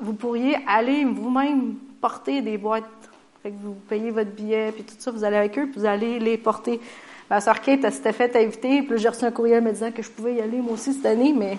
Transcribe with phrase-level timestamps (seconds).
[0.00, 2.84] vous pourriez aller vous-même porter des boîtes.
[3.42, 5.86] Fait que vous payez votre billet, puis tout ça, vous allez avec eux, puis vous
[5.86, 6.80] allez les porter.
[7.30, 10.02] Ma soeur Kate, elle s'était fait inviter, puis j'ai reçu un courriel me disant que
[10.02, 11.58] je pouvais y aller moi aussi cette année, mais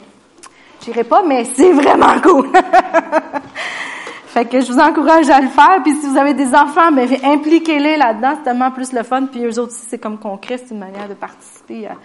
[0.83, 2.49] j'irai pas, mais c'est vraiment cool.
[4.27, 7.07] fait que je vous encourage à le faire, puis si vous avez des enfants, ben
[7.23, 10.73] impliquez-les là-dedans, c'est tellement plus le fun, puis eux autres aussi, c'est comme concret, c'est
[10.73, 11.95] une manière de participer à,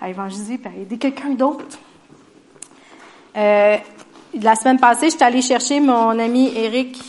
[0.00, 1.64] à évangéliser, puis à aider quelqu'un d'autre.
[3.36, 3.76] Euh,
[4.42, 7.00] la semaine passée, je suis allée chercher mon ami Eric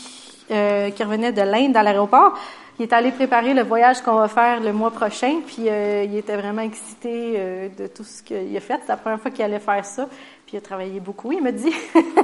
[0.52, 2.38] euh, qui revenait de l'Inde à l'aéroport.
[2.80, 6.16] Il est allé préparer le voyage qu'on va faire le mois prochain, puis euh, il
[6.16, 8.80] était vraiment excité euh, de tout ce qu'il a fait.
[8.82, 10.08] C'est la première fois qu'il allait faire ça,
[10.46, 11.74] puis il a travaillé beaucoup, il me dit.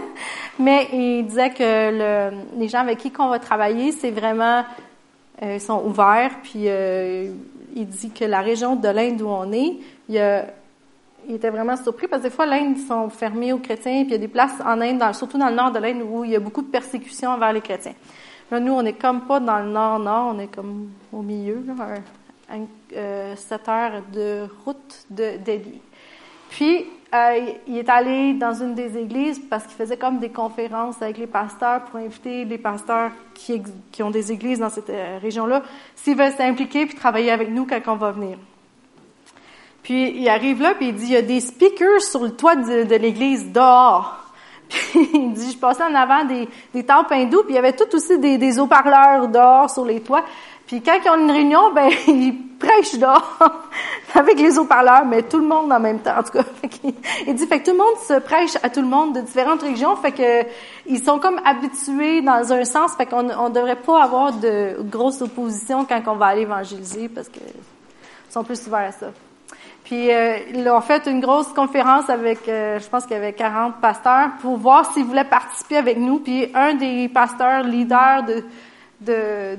[0.60, 4.64] Mais il disait que le, les gens avec qui qu'on va travailler, c'est vraiment
[5.42, 6.68] euh, sont ouverts, puis
[7.76, 10.46] il dit que la région de l'Inde où on est, il y a
[11.28, 14.10] il était vraiment surpris parce que des fois, l'Inde, ils sont fermés aux chrétiens, puis
[14.10, 16.32] il y a des places en Inde, surtout dans le nord de l'Inde, où il
[16.32, 17.96] y a beaucoup de persécutions envers les chrétiens.
[18.52, 21.74] Là, nous, on n'est comme pas dans le nord-nord, on est comme au milieu, là,
[22.50, 22.56] à,
[22.96, 25.40] euh, 7 heures de route de.
[26.50, 31.02] Puis, euh, il est allé dans une des églises parce qu'il faisait comme des conférences
[31.02, 33.62] avec les pasteurs pour inviter les pasteurs qui,
[33.92, 35.64] qui ont des églises dans cette euh, région-là,
[35.96, 38.38] s'ils veulent s'impliquer puis travailler avec nous quand on va venir.
[39.84, 42.56] Puis il arrive là, puis il dit, il y a des speakers sur le toit
[42.56, 44.18] de, l'église dehors.
[44.70, 47.74] Puis il dit, je passais en avant des, des temples hindous, puis il y avait
[47.74, 50.24] tout aussi des, des haut-parleurs dehors sur les toits.
[50.66, 53.38] Puis quand ils ont une réunion, ben ils prêchent dehors
[54.16, 56.18] avec les haut-parleurs, mais tout le monde en même temps.
[56.18, 56.44] En tout cas,
[57.28, 59.62] il dit, fait que tout le monde se prêche à tout le monde de différentes
[59.62, 60.50] régions, fait que
[60.88, 65.22] ils sont comme habitués dans un sens, fait qu'on on devrait pas avoir de grosse
[65.22, 69.08] opposition quand on va aller évangéliser, parce que ils sont plus ouverts à ça.
[69.84, 73.34] Puis euh, ils ont fait une grosse conférence avec, euh, je pense qu'il y avait
[73.34, 76.20] 40 pasteurs pour voir s'ils voulaient participer avec nous.
[76.20, 78.24] Puis un des pasteurs leaders
[79.02, 79.58] de,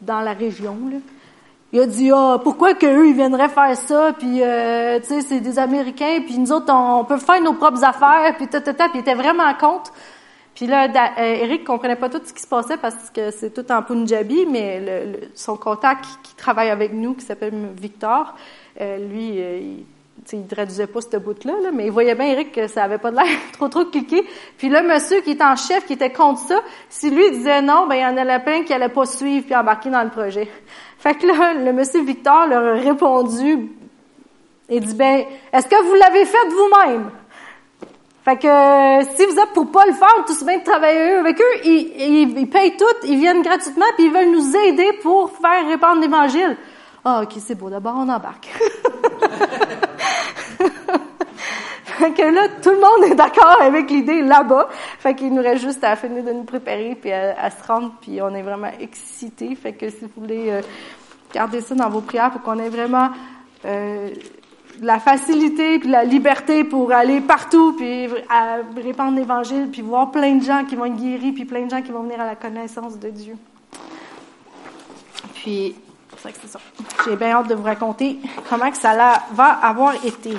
[0.00, 0.76] dans la région,
[1.72, 4.12] il a dit ah pourquoi que eux ils viendraient faire ça?
[4.18, 6.20] Puis euh, tu sais c'est des Américains.
[6.26, 8.34] Puis nous autres on, peut faire nos propres affaires.
[8.36, 9.92] Puis tata puis il était vraiment contre.
[10.56, 13.54] Puis là da, euh, Eric comprenait pas tout ce qui se passait parce que c'est
[13.54, 14.82] tout en Punjabi mais
[15.36, 18.34] son contact qui, travaille avec nous qui s'appelle Victor
[18.80, 19.84] lui, euh, il,
[20.32, 23.10] il traduisait pas cette bout-là, là, mais il voyait bien, Eric, que ça avait pas
[23.10, 24.24] de l'air trop trop cliqué.
[24.58, 27.86] Puis là, monsieur qui était en chef, qui était contre ça, si lui disait non,
[27.86, 30.48] ben il y en a plein qui allaient pas suivre puis embarquer dans le projet.
[30.98, 33.70] Fait que là, le monsieur Victor leur a répondu
[34.68, 37.10] et dit, ben, est-ce que vous l'avez fait vous-même?
[38.24, 41.40] Fait que euh, si vous êtes pour pas le faire, tout bien de travailler avec
[41.40, 45.32] eux, ils, ils, ils payent tout, ils viennent gratuitement, puis ils veulent nous aider pour
[45.32, 46.56] faire répandre l'Évangile.
[47.04, 48.46] Ah, ok, c'est beau, d'abord on embarque.
[51.84, 54.68] fait que là, tout le monde est d'accord avec l'idée là-bas.
[54.98, 57.92] Fait qu'il nous reste juste à finir de nous préparer puis à, à se rendre,
[58.00, 59.54] puis on est vraiment excités.
[59.56, 60.62] Fait que si vous voulez euh,
[61.32, 63.08] garder ça dans vos prières pour qu'on ait vraiment
[63.64, 64.10] euh,
[64.80, 70.36] la facilité puis la liberté pour aller partout puis à répandre l'Évangile puis voir plein
[70.36, 72.36] de gens qui vont être guéris puis plein de gens qui vont venir à la
[72.36, 73.36] connaissance de Dieu.
[75.34, 75.74] Puis
[76.22, 76.60] c'est ça.
[77.04, 78.18] J'ai bien hâte de vous raconter
[78.48, 78.94] comment que ça
[79.32, 80.36] va avoir été.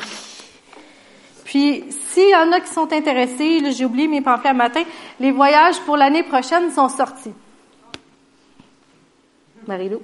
[1.44, 4.84] Puis, s'il y en a qui sont intéressés, j'ai oublié mes pamphlets à matin,
[5.20, 7.34] les voyages pour l'année prochaine sont sortis.
[9.68, 10.02] Marie-Lou.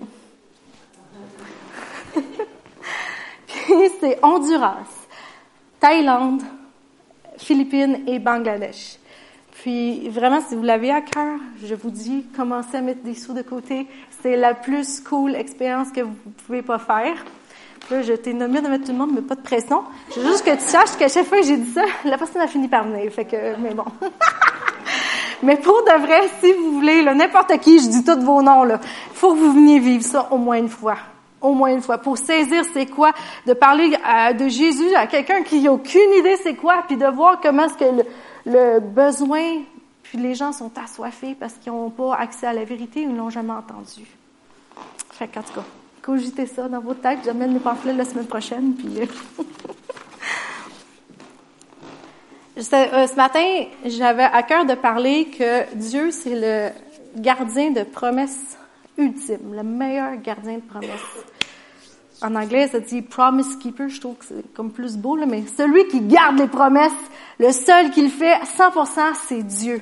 [3.47, 4.85] Puis, c'est Honduras,
[5.79, 6.43] Thaïlande,
[7.37, 8.98] Philippines et Bangladesh.
[9.61, 13.33] Puis vraiment, si vous l'avez à cœur, je vous dis, commencez à mettre des sous
[13.33, 13.87] de côté.
[14.21, 16.15] C'est la plus cool expérience que vous
[16.45, 17.25] pouvez pas faire.
[17.91, 19.83] Là, je t'ai nommé de mettre tout le monde, mais pas de pression.
[20.15, 22.41] Je veux juste que tu saches qu'à chaque fois que j'ai dit ça, la personne
[22.41, 23.11] a fini par venir.
[23.11, 23.83] Fait que, mais bon.
[25.43, 28.79] mais pour de vrai, si vous voulez, n'importe qui, je dis tous vos noms, là.
[29.13, 30.95] Faut que vous veniez vivre ça au moins une fois
[31.41, 33.11] au moins une fois, pour saisir c'est quoi,
[33.45, 37.05] de parler à, de Jésus à quelqu'un qui n'a aucune idée c'est quoi, puis de
[37.05, 38.03] voir comment est-ce que le,
[38.49, 39.61] le besoin,
[40.03, 43.15] puis les gens sont assoiffés parce qu'ils n'ont pas accès à la vérité ou ils
[43.15, 44.05] l'ont jamais entendu.
[45.11, 45.65] Fait qu'en tout cas,
[46.01, 47.19] cogitez ça dans votre tête.
[47.23, 48.73] J'amène les pamphlets la semaine prochaine.
[48.73, 49.05] Puis euh,
[52.57, 56.69] euh, ce matin, j'avais à cœur de parler que Dieu, c'est le
[57.21, 58.57] gardien de promesses
[58.97, 60.89] ultime, le meilleur gardien de promesses
[62.21, 63.89] en anglais, ça dit promise keeper.
[63.89, 66.91] Je trouve que c'est comme plus beau, là, mais celui qui garde les promesses,
[67.39, 69.81] le seul qui le fait 100%, c'est Dieu.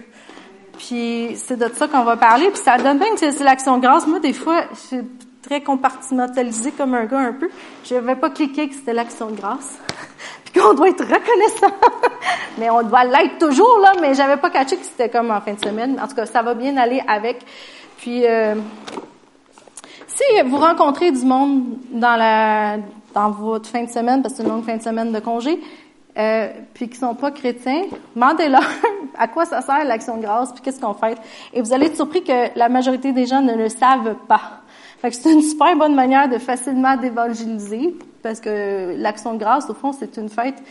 [0.77, 2.49] Puis c'est de ça qu'on va parler.
[2.49, 4.05] Puis ça donne bien que c'est l'action grâce.
[4.05, 5.01] Moi, des fois, je suis
[5.41, 7.49] très compartimentalisée comme un gars un peu.
[7.83, 9.79] Je vais pas cliquer que c'était l'action grâce.
[10.45, 11.75] puis qu'on doit être reconnaissant.
[12.59, 15.53] mais on doit l'être toujours, là, mais j'avais pas catché que c'était comme en fin
[15.53, 15.99] de semaine.
[15.99, 17.43] En tout cas, ça va bien aller avec.
[17.97, 18.55] Puis, euh,
[20.17, 22.77] si vous rencontrez du monde dans la
[23.13, 25.59] dans votre fin de semaine, parce que c'est une longue fin de semaine de congé,
[26.17, 27.83] euh, puis qui sont pas chrétiens,
[28.15, 28.61] demandez-leur
[29.17, 31.17] à quoi ça sert l'action de grâce, puis qu'est-ce qu'on fait.
[31.53, 34.61] Et vous allez être surpris que la majorité des gens ne le savent pas.
[34.99, 39.67] Fait que c'est une super bonne manière de facilement d'évangéliser, parce que l'action de grâce,
[39.69, 40.61] au fond, c'est une fête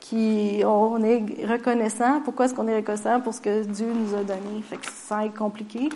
[0.00, 2.20] qui, on est reconnaissant.
[2.24, 3.20] Pourquoi est-ce qu'on est reconnaissant?
[3.20, 4.62] Pour ce que Dieu nous a donné.
[4.68, 5.88] Fait que ça est compliqué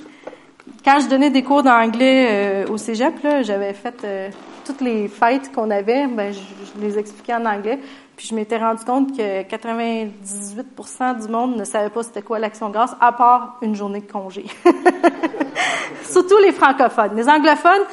[0.85, 4.31] quand je donnais des cours d'anglais euh, au cégep, j'avais fait euh,
[4.65, 7.79] toutes les fêtes qu'on avait, ben, je, les expliquais en anglais.
[8.17, 12.71] Puis je m'étais rendu compte que 98% du monde ne savait pas c'était quoi l'action
[12.71, 14.45] grâce, à part une journée de congé.
[16.11, 17.17] Surtout les francophones.
[17.17, 17.85] Les anglophones,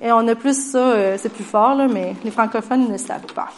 [0.00, 3.32] et on a plus ça, euh, c'est plus fort, là, mais les francophones ne savent
[3.34, 3.48] pas.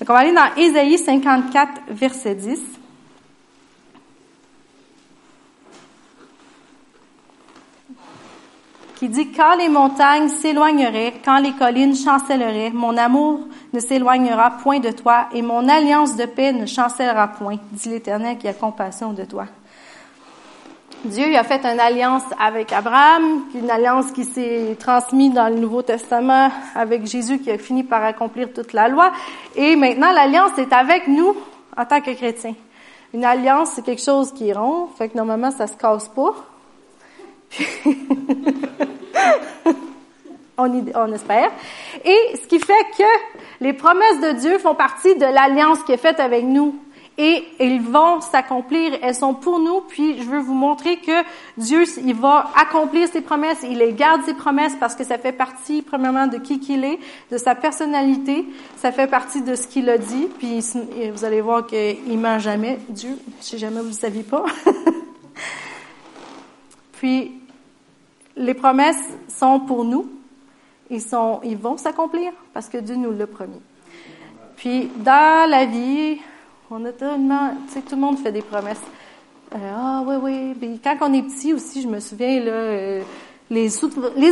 [0.00, 2.77] Donc on va aller dans Ésaïe 54, verset 10.
[8.98, 13.40] Qui dit quand les montagnes s'éloigneraient, quand les collines chancelleraient, mon amour
[13.72, 18.38] ne s'éloignera point de toi et mon alliance de paix ne chancellera point, dit l'Éternel
[18.38, 19.46] qui a compassion de toi.
[21.04, 25.82] Dieu a fait une alliance avec Abraham, une alliance qui s'est transmise dans le Nouveau
[25.82, 29.12] Testament avec Jésus qui a fini par accomplir toute la loi.
[29.54, 31.36] Et maintenant, l'alliance est avec nous
[31.76, 32.56] en tant que chrétiens.
[33.14, 36.34] Une alliance, c'est quelque chose qui est rond, fait que normalement, ça se casse pas.
[40.58, 41.50] on, espère.
[42.04, 43.04] Et ce qui fait que
[43.60, 46.78] les promesses de Dieu font partie de l'alliance qui est faite avec nous.
[47.20, 51.24] Et ils vont s'accomplir, elles sont pour nous, puis je veux vous montrer que
[51.56, 55.32] Dieu, il va accomplir ses promesses, il les garde ses promesses parce que ça fait
[55.32, 57.00] partie, premièrement, de qui qu'il est,
[57.32, 58.46] de sa personnalité,
[58.76, 60.64] ça fait partie de ce qu'il a dit, puis
[61.12, 64.44] vous allez voir qu'il ment jamais, Dieu, si jamais vous ne saviez pas.
[66.92, 67.37] puis,
[68.38, 68.96] les promesses
[69.28, 70.08] sont pour nous.
[70.90, 73.60] Ils, sont, ils vont s'accomplir parce que Dieu nous l'a promis.
[74.56, 76.18] Puis, dans la vie,
[76.70, 78.80] on a tellement, tu sais, tout le monde fait des promesses.
[79.54, 80.54] Euh, ah oui, oui.
[80.58, 83.02] Puis quand on est petit aussi, je me souviens, là, euh,
[83.50, 83.68] les,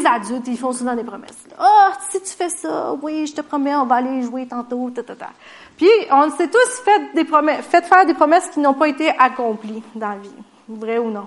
[0.07, 1.45] adultes, ils font souvent des promesses.
[1.59, 4.91] Ah, oh, si tu fais ça, oui, je te promets, on va aller jouer tantôt,
[4.91, 5.31] ta, ta, ta.
[5.77, 9.11] Puis, on s'est tous fait des promesses, fait faire des promesses qui n'ont pas été
[9.11, 10.31] accomplies dans la vie.
[10.69, 11.27] Vrai ou non?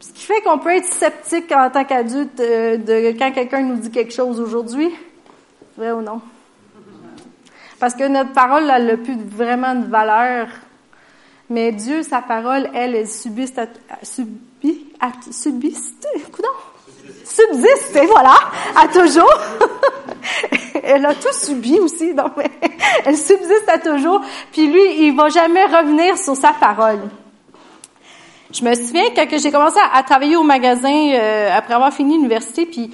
[0.00, 3.76] Ce qui fait qu'on peut être sceptique en tant qu'adulte euh, de quand quelqu'un nous
[3.76, 4.90] dit quelque chose aujourd'hui.
[5.76, 6.22] Vrai ou non?
[7.78, 10.48] Parce que notre parole, elle n'a plus vraiment de valeur.
[11.50, 13.66] Mais Dieu, sa parole, elle, elle subsiste, à,
[14.02, 16.06] subit, à, subsiste,
[17.24, 18.34] subsiste, et voilà,
[18.76, 19.40] à toujours.
[20.82, 22.32] elle a tout subi aussi, donc
[23.04, 24.22] elle subsiste à toujours.
[24.52, 27.00] Puis lui, il va jamais revenir sur sa parole.
[28.52, 32.66] Je me souviens quand j'ai commencé à, travailler au magasin euh, après avoir fini l'université,
[32.66, 32.90] puis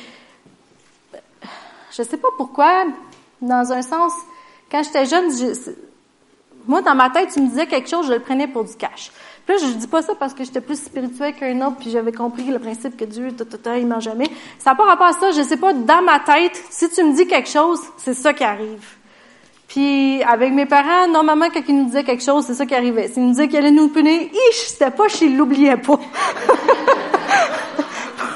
[1.97, 2.85] je sais pas pourquoi,
[3.41, 4.13] dans un sens,
[4.71, 5.31] quand j'étais jeune,
[6.67, 9.11] moi dans ma tête, tu me disais quelque chose, je le prenais pour du cash.
[9.47, 12.13] Puis là, je dis pas ça parce que j'étais plus spirituel qu'un autre, puis j'avais
[12.13, 14.29] compris le principe que Dieu, ta, il ment jamais.
[14.59, 15.31] Ça n'a pas rapport à ça.
[15.31, 18.43] Je sais pas, dans ma tête, si tu me dis quelque chose, c'est ça qui
[18.43, 18.85] arrive.
[19.77, 23.09] Puis avec mes parents, normalement, quand ils nous disaient quelque chose, c'est ça qui arrivait.
[23.09, 26.01] S'ils nous disaient qu'ils allaient nous punir, ich, c'était pas s'ils l'oubliaient pas.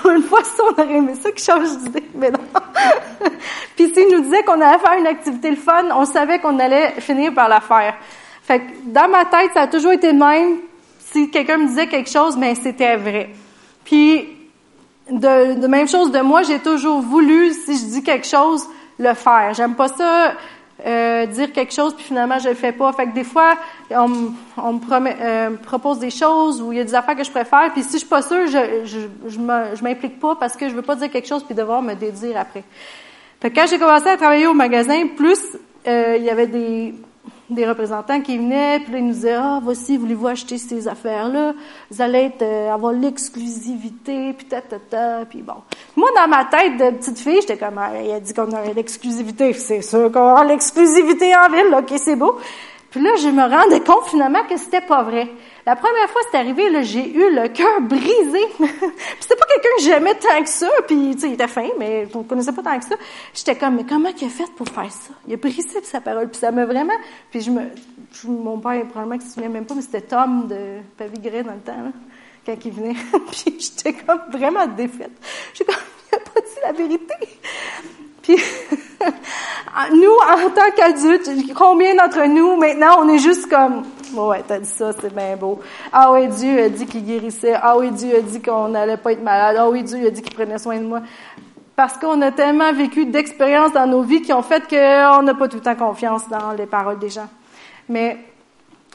[0.02, 2.40] Pour une fois, ça, on aurait aimé ça qui change d'idée, mais non.
[3.74, 7.00] Puis s'ils nous disaient qu'on allait faire une activité le fun, on savait qu'on allait
[7.00, 7.94] finir par la faire.
[8.42, 10.58] Fait que dans ma tête, ça a toujours été le même.
[10.98, 13.30] Si quelqu'un me disait quelque chose, mais ben, c'était vrai.
[13.86, 14.28] Puis
[15.10, 19.54] de même chose de moi, j'ai toujours voulu, si je dis quelque chose, le faire.
[19.54, 20.34] J'aime pas ça
[20.86, 22.92] euh, dire quelque chose puis finalement je le fais pas.
[22.92, 23.56] Fait que des fois
[23.90, 24.80] on, on me
[25.20, 27.92] euh, propose des choses ou il y a des affaires que je préfère puis si
[27.92, 31.10] je suis pas sûre, je je je m'implique pas parce que je veux pas dire
[31.10, 32.64] quelque chose puis devoir me dédire après.
[33.40, 35.56] Fait quand j'ai commencé à travailler au magasin, plus
[35.86, 36.94] euh, il y avait des
[37.54, 41.54] des représentants qui venaient, puis là, ils nous disaient, ah, voici, voulez-vous acheter ces affaires-là?
[41.90, 45.54] Vous allez euh, avoir l'exclusivité, puis ta, ta, ta, puis bon.
[45.96, 48.74] Moi, dans ma tête de petite fille, j'étais comme, ah, elle a dit qu'on aurait
[48.74, 49.52] l'exclusivité.
[49.52, 52.38] C'est sûr qu'on aura l'exclusivité en ville, OK, c'est beau.
[52.90, 55.28] Puis là, je me rendais compte finalement que c'était pas vrai.
[55.66, 58.40] La première fois c'est arrivé, j'ai eu le cœur brisé.
[59.20, 62.06] c'était pas quelqu'un que j'aimais tant que ça, puis tu sais, il était fin, mais
[62.14, 62.96] on connaissait pas tant que ça.
[63.34, 65.12] J'étais comme, mais comment il a fait pour faire ça?
[65.26, 66.96] Il a brisé sa parole, puis ça m'a vraiment.
[67.30, 67.62] Puis je me,
[68.24, 71.60] mon père probablement qu'il se souvient même pas, mais c'était Tom de Pavigray dans le
[71.60, 71.92] temps, là,
[72.46, 72.94] quand il venait.
[73.30, 75.12] puis j'étais comme vraiment défaite.
[75.54, 75.74] J'ai comme,
[76.12, 77.14] il a pas dit la vérité.
[78.22, 78.36] Puis
[79.92, 83.82] nous, en tant qu'adultes, combien d'entre nous, maintenant, on est juste comme,
[84.14, 85.60] ouais, t'as dit ça, c'est bien beau.
[85.92, 87.54] Ah oui, Dieu a dit qu'il guérissait.
[87.60, 89.56] Ah oui, Dieu a dit qu'on n'allait pas être malade.
[89.58, 91.00] Ah oui, Dieu a dit qu'il prenait soin de moi.
[91.76, 95.48] Parce qu'on a tellement vécu d'expériences dans nos vies qui ont fait qu'on n'a pas
[95.48, 97.28] tout le temps confiance dans les paroles des gens.
[97.88, 98.18] Mais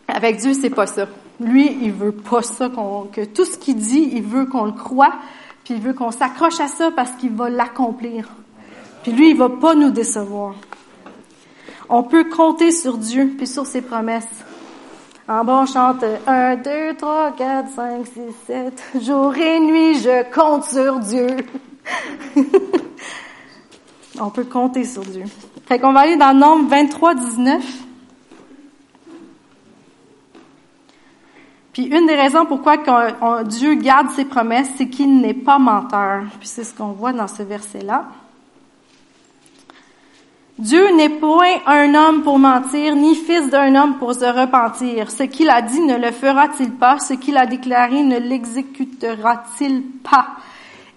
[0.08, 1.08] avec Dieu, c'est pas ça.
[1.40, 2.70] Lui, il veut pas ça,
[3.12, 5.14] que tout ce qu'il dit, il veut qu'on le croit,
[5.64, 8.30] puis il veut qu'on s'accroche à ça parce qu'il va l'accomplir.
[9.06, 10.56] Puis lui, il va pas nous décevoir.
[11.90, 14.44] On peut compter sur Dieu puis sur ses promesses.
[15.28, 18.14] En bon, on chante 1, 2, 3, 4, 5, 6,
[18.48, 18.84] 7.
[19.04, 21.38] Jour et nuit, je compte sur Dieu.
[24.20, 25.26] on peut compter sur Dieu.
[25.68, 27.64] Fait qu'on va aller dans Nombre 23, 19.
[31.74, 32.78] Puis une des raisons pourquoi
[33.44, 36.24] Dieu garde ses promesses, c'est qu'il n'est pas menteur.
[36.40, 38.08] Puis c'est ce qu'on voit dans ce verset-là.
[40.58, 45.12] Dieu n'est point un homme pour mentir, ni fils d'un homme pour se repentir.
[45.12, 46.98] Ce qu'il a dit ne le fera-t-il pas?
[47.00, 50.28] Ce qu'il a déclaré ne l'exécutera-t-il pas?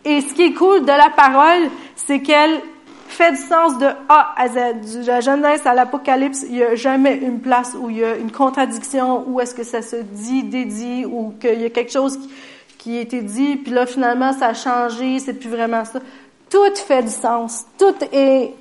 [0.04, 2.60] Et ce qui est cool de la parole, c'est qu'elle
[3.08, 5.00] fait du sens de A à Z.
[5.00, 8.14] De la Genèse à l'Apocalypse, il n'y a jamais une place où il y a
[8.14, 12.16] une contradiction, où est-ce que ça se dit, dédit, ou qu'il y a quelque chose
[12.16, 12.30] qui,
[12.78, 15.98] qui a été dit, puis là, finalement, ça a changé, c'est plus vraiment ça.
[16.48, 17.64] Tout fait du sens.
[17.76, 18.54] Tout est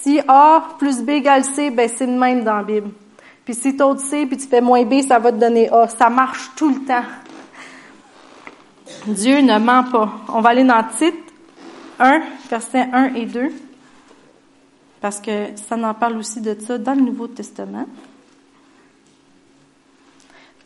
[0.00, 2.90] si A plus B égale C, ben c'est le même dans la Bible.
[3.44, 5.88] Puis si tu as C, puis tu fais moins B, ça va te donner A.
[5.88, 7.04] Ça marche tout le temps.
[9.06, 10.12] Dieu ne ment pas.
[10.28, 11.14] On va aller dans Tite
[11.98, 13.50] 1, versets 1 et 2,
[15.00, 17.86] parce que ça en parle aussi de ça dans le Nouveau Testament.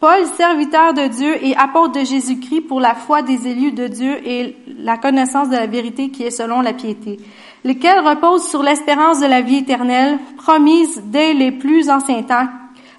[0.01, 4.19] Paul, serviteur de Dieu et apôtre de Jésus-Christ pour la foi des élus de Dieu
[4.27, 7.21] et la connaissance de la vérité qui est selon la piété
[7.65, 12.49] lesquels reposent sur l'espérance de la vie éternelle, promise dès les plus anciens temps,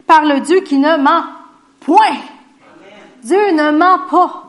[0.08, 1.24] par le Dieu qui ne ment
[1.82, 2.18] point.
[3.24, 4.44] Dieu ne ment pas.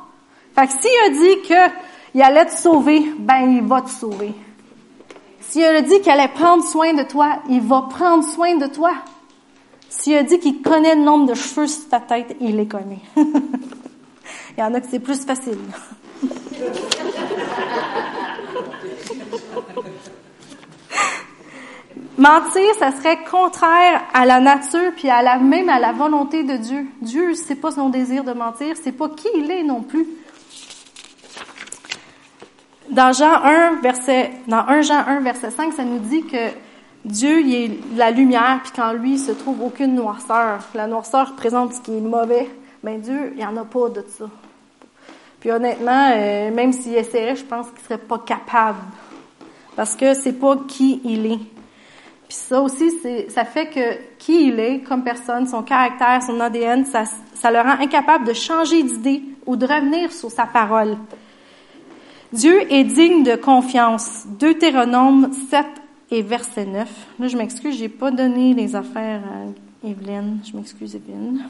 [0.54, 4.35] Fait que s'il a dit qu'il allait te sauver, ben il va te sauver.
[5.40, 8.92] S'il a dit qu'il allait prendre soin de toi, il va prendre soin de toi.
[9.88, 13.02] S'il a dit qu'il connaît le nombre de cheveux sur ta tête, il les connaît.
[13.16, 15.59] il y en a que c'est plus facile.
[22.16, 26.56] Mentir, ça serait contraire à la nature puis à la même à la volonté de
[26.56, 26.87] Dieu.
[27.02, 30.06] Dieu, c'est pas son désir de mentir, c'est pas qui il est non plus.
[32.90, 36.50] Dans Jean 1 verset dans 1 Jean 1 verset 5, ça nous dit que
[37.04, 40.61] Dieu il est la lumière puis qu'en lui se trouve aucune noirceur.
[40.75, 42.49] La noirceur représente ce qui est mauvais.
[42.85, 44.26] Mais Dieu, il y en a pas de ça.
[45.40, 48.78] Puis honnêtement, euh, même s'il essaierait, je pense qu'il serait pas capable
[49.75, 51.53] parce que c'est pas qui il est.
[52.28, 52.90] Puis ça aussi,
[53.28, 57.04] ça fait que qui il est comme personne, son caractère, son ADN, ça,
[57.34, 60.96] ça le rend incapable de changer d'idée ou de revenir sur sa parole.
[62.32, 64.24] Dieu est digne de confiance.
[64.26, 65.66] Deutéronome 7
[66.10, 66.88] et verset 9.
[67.18, 70.40] Là, je m'excuse, j'ai pas donné les affaires à Evelyne.
[70.44, 71.46] Je m'excuse, Evelyne.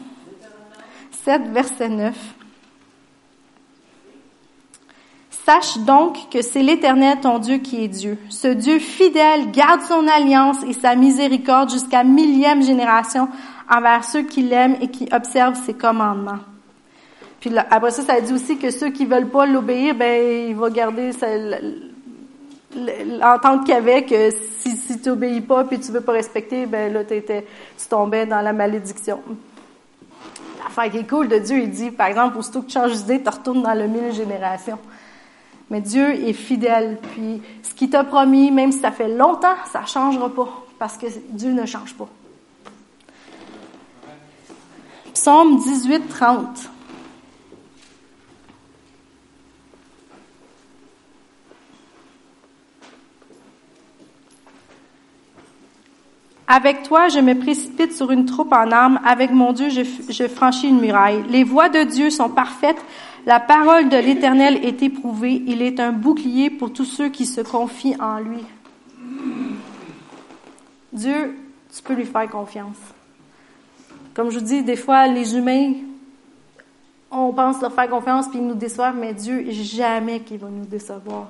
[1.24, 2.14] 7, verset 9.
[5.44, 8.16] Sache donc que c'est l'Éternel ton Dieu qui est Dieu.
[8.30, 13.28] Ce Dieu fidèle garde son alliance et sa miséricorde jusqu'à millième génération
[13.70, 16.38] envers ceux qui l'aiment et qui observent ses commandements.
[17.40, 20.70] Puis après ça, ça dit aussi que ceux qui veulent pas l'obéir, ben il va
[20.70, 21.10] garder
[22.74, 26.90] l'entente qu'il y avait que si, tu obéis pas puis tu veux pas respecter, ben
[26.90, 29.20] là tu tombais dans la malédiction.
[30.62, 33.22] L'affaire qui est cool de Dieu, il dit, par exemple, aussitôt que tu changes d'idée,
[33.22, 34.78] tu retournes dans le mille générations.
[35.71, 36.99] Mais Dieu est fidèle.
[37.12, 40.64] Puis ce qu'il t'a promis, même si ça fait longtemps, ça ne changera pas.
[40.78, 42.09] Parce que Dieu ne change pas.
[45.14, 46.71] Psaume 18, 30.
[56.47, 59.00] Avec toi, je me précipite sur une troupe en armes.
[59.04, 61.25] Avec mon Dieu, je, je franchis une muraille.
[61.30, 62.85] Les voies de Dieu sont parfaites.
[63.26, 65.42] La parole de l'Éternel est éprouvée.
[65.46, 68.44] Il est un bouclier pour tous ceux qui se confient en lui.
[70.92, 71.36] Dieu,
[71.74, 72.76] tu peux lui faire confiance.
[74.12, 75.72] Comme je vous dis, des fois, les humains,
[77.10, 80.66] on pense leur faire confiance puis ils nous déçoivent, mais Dieu, jamais qu'il va nous
[80.66, 81.28] décevoir.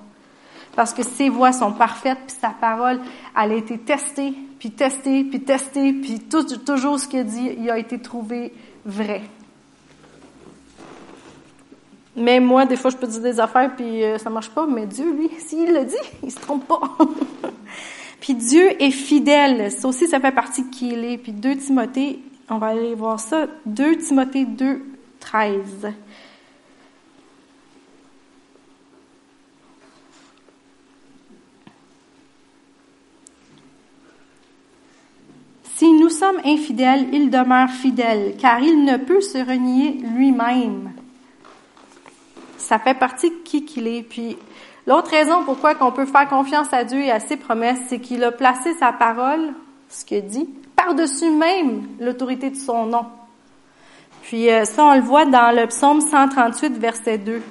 [0.75, 3.01] Parce que ses voix sont parfaites, puis sa parole,
[3.41, 7.79] elle a été testée, puis testée, puis testée, puis toujours ce qu'il dit, il a
[7.79, 8.53] été trouvé
[8.85, 9.23] vrai.
[12.17, 14.67] Mais moi, des fois, je peux dire des affaires puis euh, ça marche pas.
[14.67, 16.81] Mais Dieu, lui, s'il le dit, il se trompe pas.
[18.21, 19.71] Puis Dieu est fidèle.
[19.71, 21.19] Ça aussi, ça fait partie de qui il est.
[21.19, 23.47] Puis 2 Timothée, on va aller voir ça.
[23.67, 24.83] 2 Timothée 2,
[25.21, 25.93] 13.
[35.77, 40.94] Si nous sommes infidèles, il demeure fidèle, car il ne peut se renier lui-même.
[42.65, 44.03] Ça fait partie de qui qu'il est.
[44.03, 44.39] Puis
[44.87, 48.25] l'autre raison pourquoi qu'on peut faire confiance à Dieu et à ses promesses, c'est qu'il
[48.25, 49.53] a placé sa parole,
[49.91, 53.05] ce qu'il dit, par-dessus même l'autorité de son nom.
[54.23, 57.43] Puis euh, ça, on le voit dans le psaume 138, verset 2.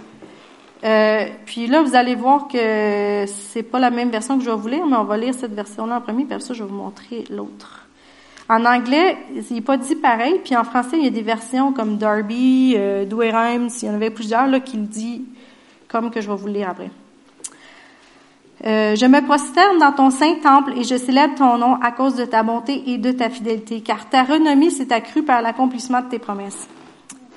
[0.83, 4.57] Euh, puis là, vous allez voir que c'est pas la même version que je vais
[4.57, 6.69] vous lire, mais on va lire cette version-là en premier, puis après ça, je vais
[6.69, 7.82] vous montrer l'autre.
[8.49, 11.71] En anglais, il n'est pas dit pareil, puis en français, il y a des versions
[11.71, 15.25] comme Darby, euh, Douay-Rhymes, il y en avait plusieurs là, qui le dit
[15.87, 16.89] comme que je vais vous le lire après.
[18.65, 22.15] Euh, je me prosterne dans ton saint temple et je célèbre ton nom à cause
[22.15, 26.07] de ta bonté et de ta fidélité, car ta renommée s'est accrue par l'accomplissement de
[26.07, 26.67] tes promesses.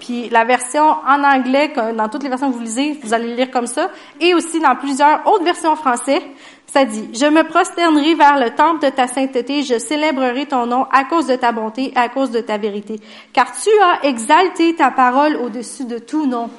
[0.07, 3.35] Puis la version en anglais, dans toutes les versions que vous lisez, vous allez le
[3.35, 6.23] lire comme ça, et aussi dans plusieurs autres versions en français,
[6.69, 10.87] ça dit, je me prosternerai vers le temple de ta sainteté, je célébrerai ton nom
[10.93, 13.01] à cause de ta bonté, à cause de ta vérité,
[13.33, 16.51] car tu as exalté ta parole au-dessus de tout nom.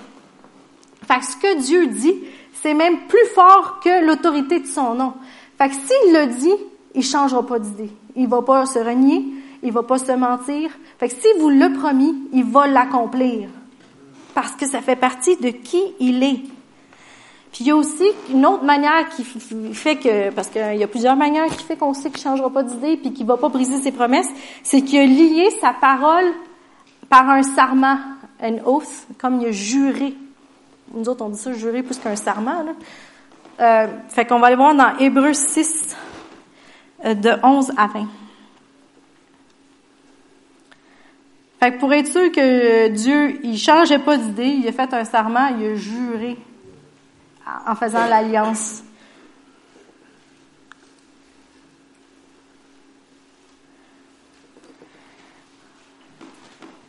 [1.08, 2.16] Fait que ce que Dieu dit,
[2.52, 5.14] c'est même plus fort que l'autorité de son nom.
[5.58, 6.56] Fait que s'il le dit,
[6.96, 7.92] il changera pas d'idée.
[8.18, 9.24] Il va pas se renier,
[9.64, 10.72] il va pas se mentir.
[11.00, 13.50] Fait que si vous le promis, il va l'accomplir.
[14.34, 16.42] Parce que ça fait partie de qui il est.
[17.52, 20.88] Puis il y a aussi une autre manière qui fait que, parce qu'il y a
[20.88, 23.82] plusieurs manières qui fait qu'on sait qu'il changera pas d'idée puis qu'il va pas briser
[23.82, 24.28] ses promesses,
[24.64, 26.26] c'est qu'il a lié sa parole
[27.10, 27.98] par un serment,
[28.42, 30.14] un oath, comme il a juré.
[30.94, 32.64] Nous autres, on dit ça, jurer plus qu'un serment.
[32.64, 32.74] Là.
[33.60, 35.96] Euh, fait qu'on va aller voir dans Hébreu 6,
[37.06, 38.08] euh, de 11 à 20.
[41.60, 45.06] Fait que pour être sûr que Dieu, il changeait pas d'idée, il a fait un
[45.06, 46.38] serment, il a juré
[47.66, 48.84] en faisant l'alliance.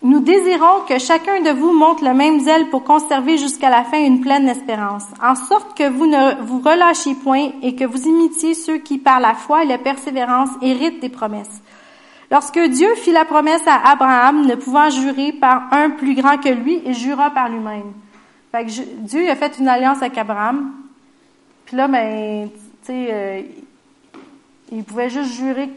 [0.03, 3.99] Nous désirons que chacun de vous montre le même zèle pour conserver jusqu'à la fin
[3.99, 8.55] une pleine espérance, en sorte que vous ne vous relâchiez point et que vous imitiez
[8.55, 11.62] ceux qui, par la foi et la persévérance, héritent des promesses.
[12.31, 16.51] Lorsque Dieu fit la promesse à Abraham, ne pouvant jurer par un plus grand que
[16.51, 17.93] lui, il jura par lui-même.
[18.53, 20.73] Fait que Dieu a fait une alliance avec Abraham.
[21.64, 23.43] Puis là, ben, tu sais, euh,
[24.73, 25.71] il pouvait juste jurer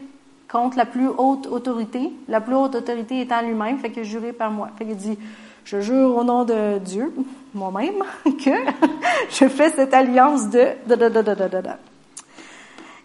[0.50, 4.50] contre la plus haute autorité, la plus haute autorité étant lui-même, fait que juré par
[4.50, 4.68] moi.
[4.76, 5.18] Fait qu'il dit,
[5.64, 7.14] je jure au nom de Dieu,
[7.54, 8.50] moi-même, que
[9.30, 10.68] je fais cette alliance de...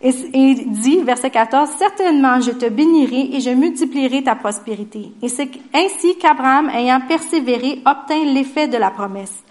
[0.02, 5.12] Et, il dit, verset 14, Certainement je te bénirai et je multiplierai ta prospérité.
[5.22, 9.44] Et c'est ainsi qu'Abraham, ayant persévéré, obtint l'effet de la promesse.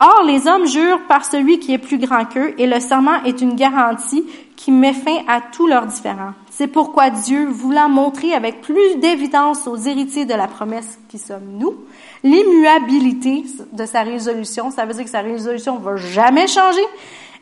[0.00, 3.40] Or, les hommes jurent par celui qui est plus grand qu'eux, et le serment est
[3.40, 4.24] une garantie
[4.56, 6.32] qui met fin à tous leurs différends.
[6.50, 11.58] C'est pourquoi Dieu, voulant montrer avec plus d'évidence aux héritiers de la promesse qui sommes
[11.58, 11.74] nous,
[12.24, 16.84] l'immuabilité de sa résolution, ça veut dire que sa résolution ne va jamais changer,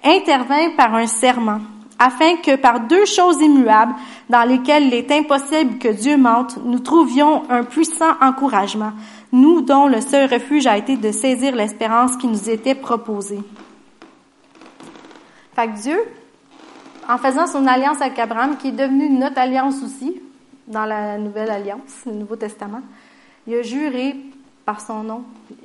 [0.05, 1.61] intervint par un serment
[2.03, 3.95] afin que par deux choses immuables,
[4.29, 8.93] dans lesquelles il est impossible que Dieu mente, nous trouvions un puissant encouragement,
[9.31, 13.39] nous dont le seul refuge a été de saisir l'espérance qui nous était proposée.
[15.55, 15.99] Fait que Dieu,
[17.09, 20.21] en faisant son alliance avec Abraham, qui est devenue notre alliance aussi,
[20.67, 22.83] dans la nouvelle alliance, le Nouveau Testament,
[23.47, 24.17] il a juré
[24.65, 25.23] par son nom,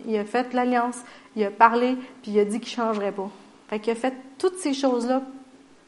[0.07, 0.99] il a fait l'alliance,
[1.35, 3.29] il a parlé, puis il a dit qu'il ne changerait pas.
[3.69, 5.23] Fait qu'il a fait toutes ces choses-là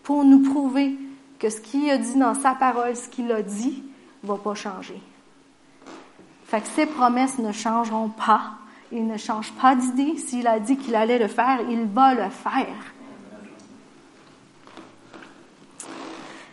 [0.03, 0.95] pour nous prouver
[1.37, 3.83] que ce qu'il a dit dans sa parole, ce qu'il a dit,
[4.23, 5.01] ne va pas changer.
[6.45, 8.53] Fait que ses promesses ne changeront pas.
[8.91, 10.17] Il ne change pas d'idée.
[10.17, 12.65] S'il a dit qu'il allait le faire, il va le faire.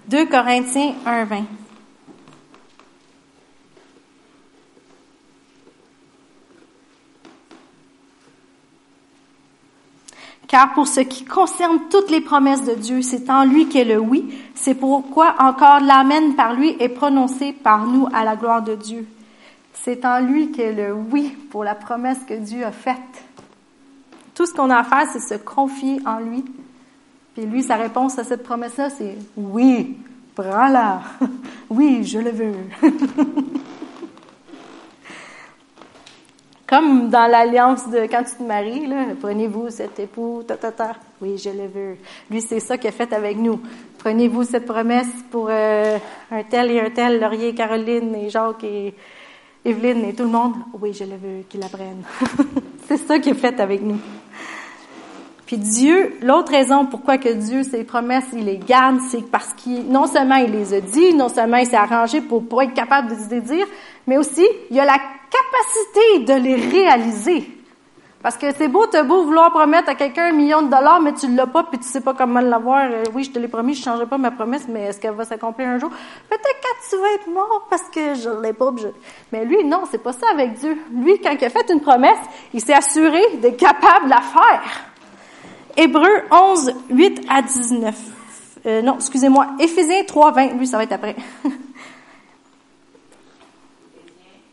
[0.09, 1.44] 2 Corinthiens 1, 20.
[10.48, 13.98] Car pour ce qui concerne toutes les promesses de Dieu, c'est en lui qu'est le
[13.98, 14.32] oui.
[14.54, 19.06] C'est pourquoi encore l'amen par lui est prononcé par nous à la gloire de Dieu.
[19.72, 22.96] C'est en lui qu'est le oui pour la promesse que Dieu a faite.
[24.35, 26.44] Tout ce qu'on a à faire, c'est se confier en lui.
[27.35, 29.96] Puis lui, sa réponse à cette promesse-là, c'est oui,
[30.35, 31.02] prends-la.
[31.68, 32.54] Oui, je le veux.
[36.66, 38.88] Comme dans l'alliance de quand tu te maries,
[39.20, 40.96] prenez-vous cet époux, ta, ta, ta.
[41.22, 41.96] Oui, je le veux.
[42.29, 43.61] Lui, c'est ça qu'il a fait avec nous.
[43.98, 45.96] Prenez-vous cette promesse pour euh,
[46.33, 48.94] un tel et un tel, Laurier, Caroline et Jacques et
[49.64, 50.55] Evelyne et tout le monde.
[50.81, 52.02] Oui, je le veux qu'ils l'apprennent.
[52.88, 54.00] c'est ça qui est fait avec nous.
[55.46, 59.87] Puis Dieu, l'autre raison pourquoi que Dieu, ses promesses, il les garde, c'est parce qu'il,
[59.87, 63.11] non seulement il les a dit, non seulement il s'est arrangé pour, pour être capable
[63.11, 63.66] de les dire,
[64.09, 64.98] mais aussi, il a la
[65.30, 67.56] capacité de les réaliser.
[68.22, 71.12] Parce que c'est beau, t'as beau vouloir promettre à quelqu'un un million de dollars, mais
[71.12, 72.90] tu l'as pas, puis tu sais pas comment l'avoir.
[72.90, 75.24] Euh, oui, je te l'ai promis, je changerai pas ma promesse, mais est-ce qu'elle va
[75.24, 75.90] s'accomplir un jour?
[76.28, 78.72] Peut-être quand tu vas être mort parce que je l'ai pas.
[79.30, 80.76] Mais lui, non, c'est pas ça avec Dieu.
[80.92, 82.18] Lui, quand il a fait une promesse,
[82.52, 84.62] il s'est assuré d'être capable de la faire.
[85.76, 87.94] Hébreu 11, 8 à 19.
[88.66, 89.46] Euh, non, excusez-moi.
[89.60, 90.46] Éphésiens 3, 20.
[90.54, 91.14] Lui, ça va être après.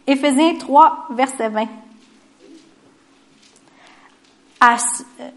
[0.06, 1.68] Éphésiens 3, verset 20.
[4.64, 5.30] Euh,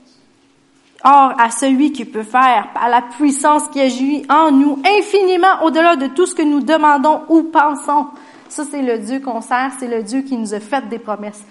[1.05, 5.97] or, à celui qui peut faire, par la puissance qui agit en nous, infiniment au-delà
[5.97, 8.07] de tout ce que nous demandons ou pensons.
[8.49, 11.45] Ça, c'est le Dieu qu'on sert, c'est le Dieu qui nous a fait des promesses.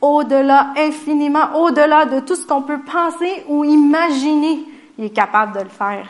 [0.00, 4.64] Au-delà, infiniment, au-delà de tout ce qu'on peut penser ou imaginer,
[4.98, 6.06] il est capable de le faire.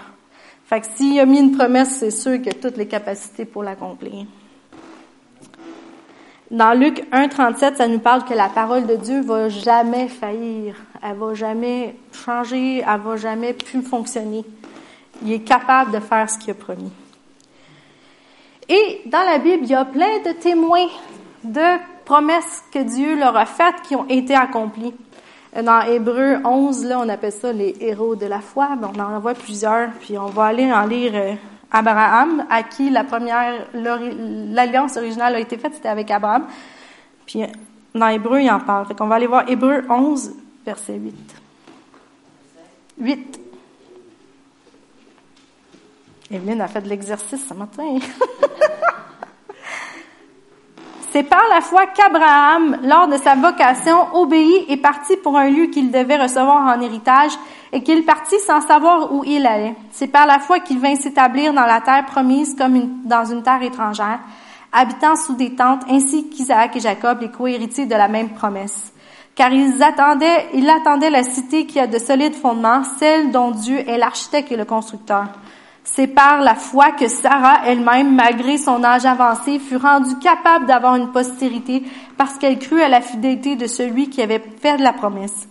[0.67, 3.63] Fait que s'il a mis une promesse, c'est sûr qu'il a toutes les capacités pour
[3.63, 4.27] l'accomplir.
[6.51, 10.77] Dans Luc 1.37, ça nous parle que la parole de Dieu va jamais faillir.
[11.03, 14.45] Elle va jamais changer, elle va jamais plus fonctionner.
[15.23, 16.93] Il est capable de faire ce qu'il a promis.
[18.69, 20.89] Et dans la Bible, il y a plein de témoins
[21.45, 24.95] de promesses que Dieu leur a faites qui ont été accomplies.
[25.63, 28.71] Dans Hébreu 11, là, on appelle ça les héros de la foi.
[28.83, 31.35] on en voit plusieurs, puis on va aller en lire euh,
[31.75, 36.47] Abraham, à qui la première, l'alliance originale a été faite, c'était avec Abraham.
[37.27, 37.43] Puis
[37.93, 38.87] dans Hébreu, il en parle.
[38.87, 40.35] Fait qu'on va aller voir Hébreu 11,
[40.65, 41.15] verset 8.
[43.01, 43.41] 8.
[46.31, 47.83] Evelyne a fait de l'exercice ce matin.
[51.11, 55.67] C'est par la foi qu'Abraham, lors de sa vocation, obéit et partit pour un lieu
[55.67, 57.33] qu'il devait recevoir en héritage
[57.75, 59.75] et qu'il partit sans savoir où il allait.
[59.91, 63.63] C'est par la foi qu'il vint s'établir dans la terre promise comme dans une terre
[63.63, 64.21] étrangère,
[64.73, 68.93] habitant sous des tentes ainsi qu'Isaac et Jacob, les co-héritiers de la même promesse.
[69.35, 73.81] Car ils attendaient, ils attendaient la cité qui a de solides fondements, celle dont Dieu
[73.89, 75.27] est l'architecte et le constructeur.
[75.83, 80.95] C'est par la foi que Sarah elle-même, malgré son âge avancé, fut rendue capable d'avoir
[80.95, 81.83] une postérité
[82.17, 85.49] parce qu'elle crut à la fidélité de celui qui avait fait la promesse.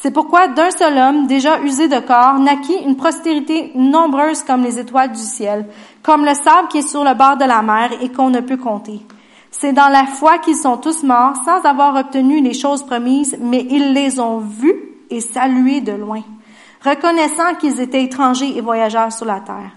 [0.00, 4.78] C'est pourquoi d'un seul homme, déjà usé de corps, naquit une postérité nombreuse comme les
[4.78, 5.66] étoiles du ciel,
[6.02, 8.56] comme le sable qui est sur le bord de la mer et qu'on ne peut
[8.56, 9.00] compter.
[9.50, 13.66] C'est dans la foi qu'ils sont tous morts sans avoir obtenu les choses promises, mais
[13.68, 16.22] ils les ont vues et saluées de loin
[16.84, 19.72] reconnaissant qu'ils étaient étrangers et voyageurs sur la terre.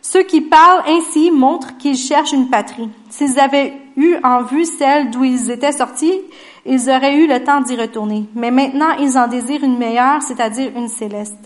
[0.00, 2.90] Ceux qui parlent ainsi montrent qu'ils cherchent une patrie.
[3.08, 6.20] S'ils avaient eu en vue celle d'où ils étaient sortis,
[6.66, 8.24] ils auraient eu le temps d'y retourner.
[8.34, 11.38] Mais maintenant, ils en désirent une meilleure, c'est-à-dire une céleste.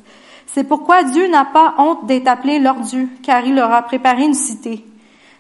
[0.47, 4.25] C'est pourquoi Dieu n'a pas honte d'être appelé leur Dieu, car il leur a préparé
[4.25, 4.85] une cité.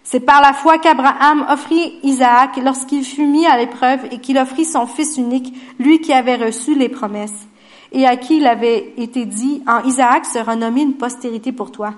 [0.04, 4.64] C'est par la foi qu'Abraham offrit Isaac lorsqu'il fut mis à l'épreuve et qu'il offrit
[4.64, 7.46] son fils unique, lui qui avait reçu les promesses
[7.92, 11.94] et à qui il avait été dit, en Isaac sera nommé une postérité pour toi.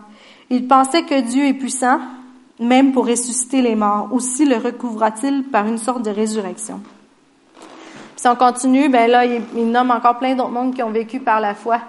[0.48, 2.00] Il pensait que Dieu est puissant,
[2.58, 4.08] même pour ressusciter les morts.
[4.12, 6.80] Aussi le recouvra-t-il par une sorte de résurrection.
[8.20, 11.40] Si on continue, ben là, il, nomme encore plein d'autres mondes qui ont vécu par
[11.40, 11.80] la foi.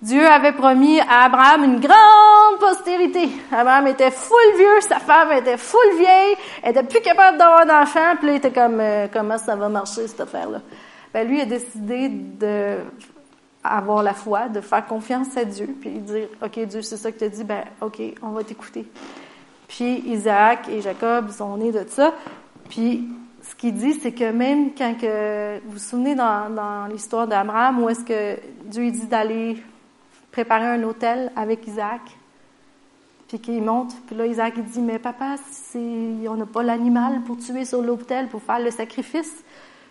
[0.00, 3.28] Dieu avait promis à Abraham une grande postérité.
[3.52, 8.16] Abraham était full vieux, sa femme était full vieille, elle était plus capable d'avoir d'enfants,
[8.16, 10.62] puis là, il était comme, euh, comment ça va marcher, cette affaire-là?
[11.12, 12.76] Ben, lui a décidé de
[13.62, 17.18] avoir la foi, de faire confiance à Dieu, puis dire, OK, Dieu, c'est ça que
[17.18, 18.86] tu as dit, ben, OK, on va t'écouter.
[19.68, 22.14] Puis Isaac et Jacob sont nés de ça.
[22.70, 23.06] Puis
[23.48, 27.88] ce qu'il dit, c'est que même quand que, vous vous souvenez dans, l'histoire d'Abraham, où
[27.88, 29.56] est-ce que Dieu dit d'aller
[30.32, 32.00] préparer un hôtel avec Isaac,
[33.28, 35.36] puis qu'il monte, puis là Isaac il dit, mais papa,
[35.74, 39.44] on n'a pas l'animal pour tuer sur l'hôtel, pour faire le sacrifice.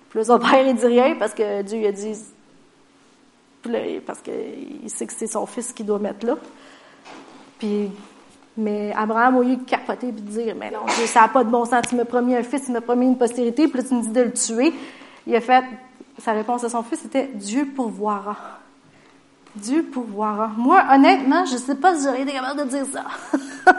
[0.09, 2.13] Puis là, son père, il dit rien parce que Dieu lui a dit,
[4.05, 6.37] parce qu'il sait que c'est son fils qui doit mettre là.
[7.57, 7.89] Puis,
[8.57, 11.49] mais Abraham, au lieu de capoter et de dire, mais non, ça n'a pas de
[11.49, 13.93] bon sens, tu m'as promis un fils, tu m'as promis une postérité, puis là, tu
[13.95, 14.73] me dis de le tuer.
[15.27, 15.63] Il a fait,
[16.19, 18.37] sa réponse à son fils, c'était Dieu pourvoira.
[19.55, 20.51] Dieu pourvoira.
[20.57, 23.05] Moi, honnêtement, je ne sais pas si j'aurais été capable de dire ça.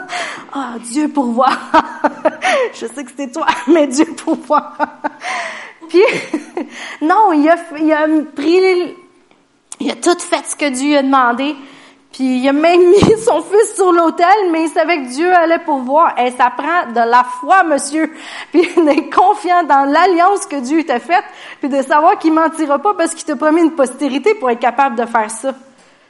[0.53, 1.51] Ah, Dieu pourvoira.
[2.73, 4.73] je sais que c'était toi, mais Dieu pourvoira.
[5.89, 6.01] Puis,
[7.01, 8.95] non, il a, il a pris
[9.79, 11.55] il a tout fait ce que Dieu a demandé.
[12.11, 15.59] Puis il a même mis son fils sur l'autel, mais il savait que Dieu allait
[15.59, 16.17] pourvoir.
[16.19, 18.11] Et ça prend de la foi, monsieur.
[18.51, 21.25] Puis d'être confiant dans l'alliance que Dieu t'a faite,
[21.59, 24.95] puis de savoir qu'il mentira pas parce qu'il t'a promis une postérité pour être capable
[24.95, 25.53] de faire ça.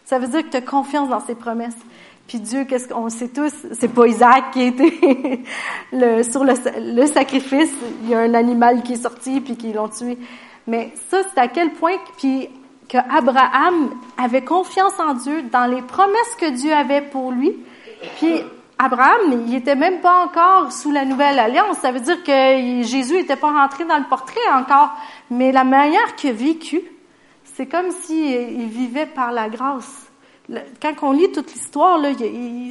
[0.05, 1.75] Ça veut dire que tu as confiance dans ses promesses.
[2.27, 5.41] Puis Dieu, qu'est-ce qu'on sait tous, c'est pas Isaac qui était
[5.93, 7.71] le, sur le, le, sacrifice.
[8.03, 10.17] Il y a un animal qui est sorti puis qui l'ont tué.
[10.67, 12.49] Mais ça, c'est à quel point, puis
[12.87, 17.53] que Abraham avait confiance en Dieu dans les promesses que Dieu avait pour lui.
[18.17, 18.41] Puis
[18.79, 21.77] Abraham, il était même pas encore sous la nouvelle alliance.
[21.79, 24.91] Ça veut dire que Jésus n'était pas rentré dans le portrait encore.
[25.31, 26.81] Mais la manière qu'il a vécu,
[27.43, 30.03] c'est comme s'il vivait par la grâce.
[30.81, 32.09] Quand on lit toute l'histoire, là,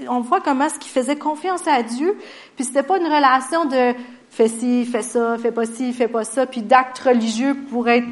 [0.09, 2.17] on voit comment est-ce qu'il faisait confiance à Dieu.
[2.55, 3.93] Puis c'était pas une relation de
[4.31, 8.07] fais ci, fais ça, fais pas ci, fais pas ça, puis d'actes religieux pour être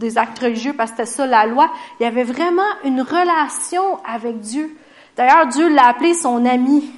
[0.00, 1.70] des actes religieux parce que c'était ça la loi.
[2.00, 4.76] Il y avait vraiment une relation avec Dieu.
[5.16, 6.90] D'ailleurs, Dieu l'a appelé son ami.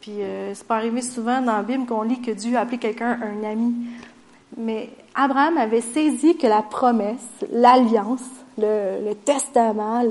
[0.00, 2.78] Puis euh, c'est pas arrivé souvent dans la Bible qu'on lit que Dieu a appelé
[2.78, 3.74] quelqu'un un ami.
[4.56, 8.24] Mais Abraham avait saisi que la promesse, l'alliance,
[8.58, 10.02] le, testament,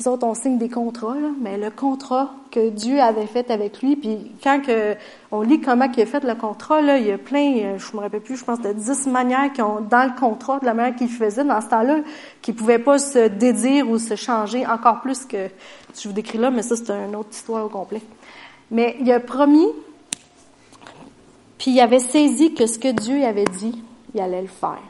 [0.00, 3.80] nous autres, on signe des contrats, là, mais le contrat que Dieu avait fait avec
[3.80, 4.96] lui, puis quand que
[5.30, 7.96] on lit comment il a fait le contrat, là, il y a plein, euh, je
[7.96, 10.74] me rappelle plus, je pense de dix manières qui ont dans le contrat, de la
[10.74, 11.98] manière qu'il faisait dans ce temps-là,
[12.42, 15.48] qui pouvaient pas se dédire ou se changer encore plus que
[15.96, 18.02] je vous décris là, mais ça c'est une autre histoire au complet.
[18.72, 19.68] Mais il a promis,
[21.56, 23.80] puis il avait saisi que ce que Dieu avait dit,
[24.12, 24.82] il allait le faire.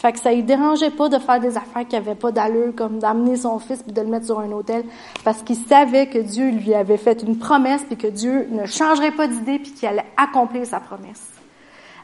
[0.00, 3.00] Fait que ça lui dérangeait pas de faire des affaires qui avaient pas d'allure, comme
[3.00, 4.82] d'amener son fils puis de le mettre sur un hôtel,
[5.24, 9.10] parce qu'il savait que Dieu lui avait fait une promesse puis que Dieu ne changerait
[9.10, 11.28] pas d'idée puis qu'il allait accomplir sa promesse.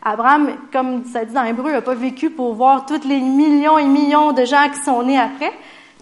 [0.02, 3.86] Abraham, comme ça dit dans l'hébreu, n'a pas vécu pour voir tous les millions et
[3.86, 5.52] millions de gens qui sont nés après,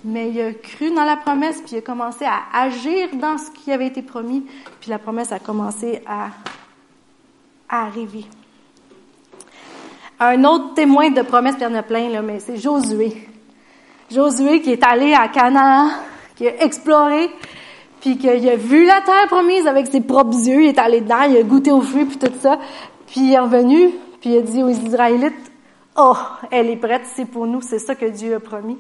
[0.02, 3.52] mais il a cru dans la promesse puis il a commencé à agir dans ce
[3.52, 4.44] qui avait été promis,
[4.80, 6.30] puis la promesse a commencé à,
[7.68, 8.24] à arriver.
[10.32, 13.28] Un autre témoin de promesse, il y en a plein, là, mais c'est Josué.
[14.10, 15.90] Josué qui est allé à Canaan,
[16.37, 17.30] qui a exploré,
[18.00, 21.22] puis qu'il a vu la terre promise avec ses propres yeux, il est allé dedans,
[21.28, 22.58] il a goûté aux fruits, puis tout ça,
[23.06, 25.34] puis il est revenu, puis il a dit aux Israélites,
[25.96, 26.16] oh,
[26.50, 28.78] elle est prête, c'est pour nous, c'est ça que Dieu a promis.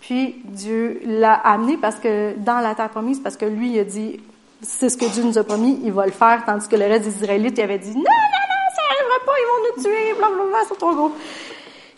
[0.00, 3.84] Puis Dieu l'a amené parce que dans la terre promise, parce que lui il a
[3.84, 4.18] dit,
[4.60, 7.04] c'est ce que Dieu nous a promis, il va le faire, tandis que le reste
[7.04, 8.41] des Israélites il avait dit, non, non,
[9.24, 11.12] pas, ils vont nous tuer, blablabla, c'est trop gros.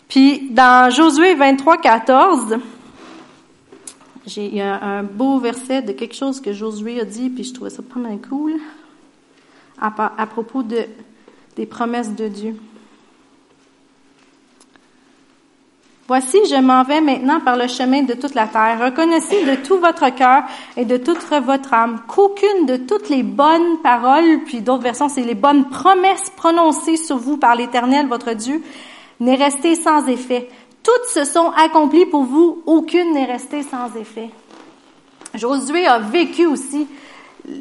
[0.07, 2.57] Puis dans Josué 23, 14,
[4.27, 7.69] j'ai un, un beau verset de quelque chose que Josué a dit, puis je trouvais
[7.69, 8.53] ça pas mal cool,
[9.79, 10.85] à, propos de,
[11.55, 12.55] des promesses de Dieu.
[16.07, 18.79] Voici, je m'en vais maintenant par le chemin de toute la terre.
[18.79, 20.43] Reconnaissez de tout votre cœur
[20.77, 25.23] et de toute votre âme qu'aucune de toutes les bonnes paroles, puis d'autres versions, c'est
[25.23, 28.61] les bonnes promesses prononcées sur vous par l'Éternel, votre Dieu,
[29.19, 30.47] n'est restée sans effet.
[30.83, 34.29] Toutes se sont accomplies pour vous, aucune n'est restée sans effet.
[35.33, 36.87] Josué a vécu aussi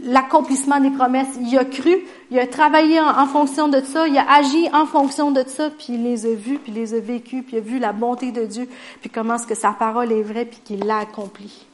[0.04, 1.38] l'accomplissement des promesses.
[1.40, 5.30] Il a cru, il a travaillé en, fonction de ça, il a agi en fonction
[5.30, 7.62] de ça, puis il les a vus, puis il les a vécus, puis il a
[7.62, 8.68] vu la bonté de Dieu,
[9.00, 11.64] puis comment est-ce que sa parole est vraie, puis qu'il l'a accomplie.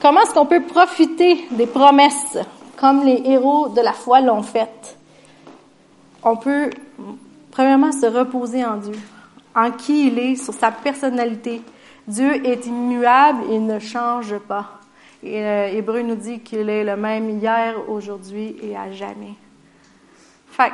[0.00, 2.38] Comment est-ce qu'on peut profiter des promesses
[2.76, 4.98] comme les héros de la foi l'ont fait?
[6.24, 6.70] On peut,
[7.52, 8.98] premièrement, se reposer en Dieu,
[9.54, 11.62] en qui il est, sur sa personnalité.
[12.08, 14.81] Dieu est immuable, il ne change pas.
[15.22, 19.34] Et euh, nous dit qu'il est le même hier, aujourd'hui et à jamais.
[20.48, 20.72] Fait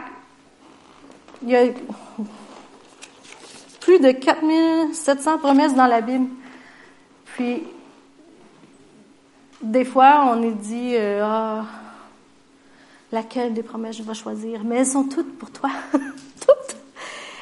[1.43, 1.67] il y a
[3.81, 6.27] plus de 4700 promesses dans la Bible.
[7.25, 7.63] Puis,
[9.63, 11.65] des fois, on est dit, euh, ah,
[13.13, 14.63] laquelle des promesses je vais choisir?
[14.65, 15.71] Mais elles sont toutes pour toi.
[15.93, 16.77] toutes.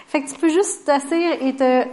[0.09, 1.85] Fait que tu peux juste t'asseoir et te,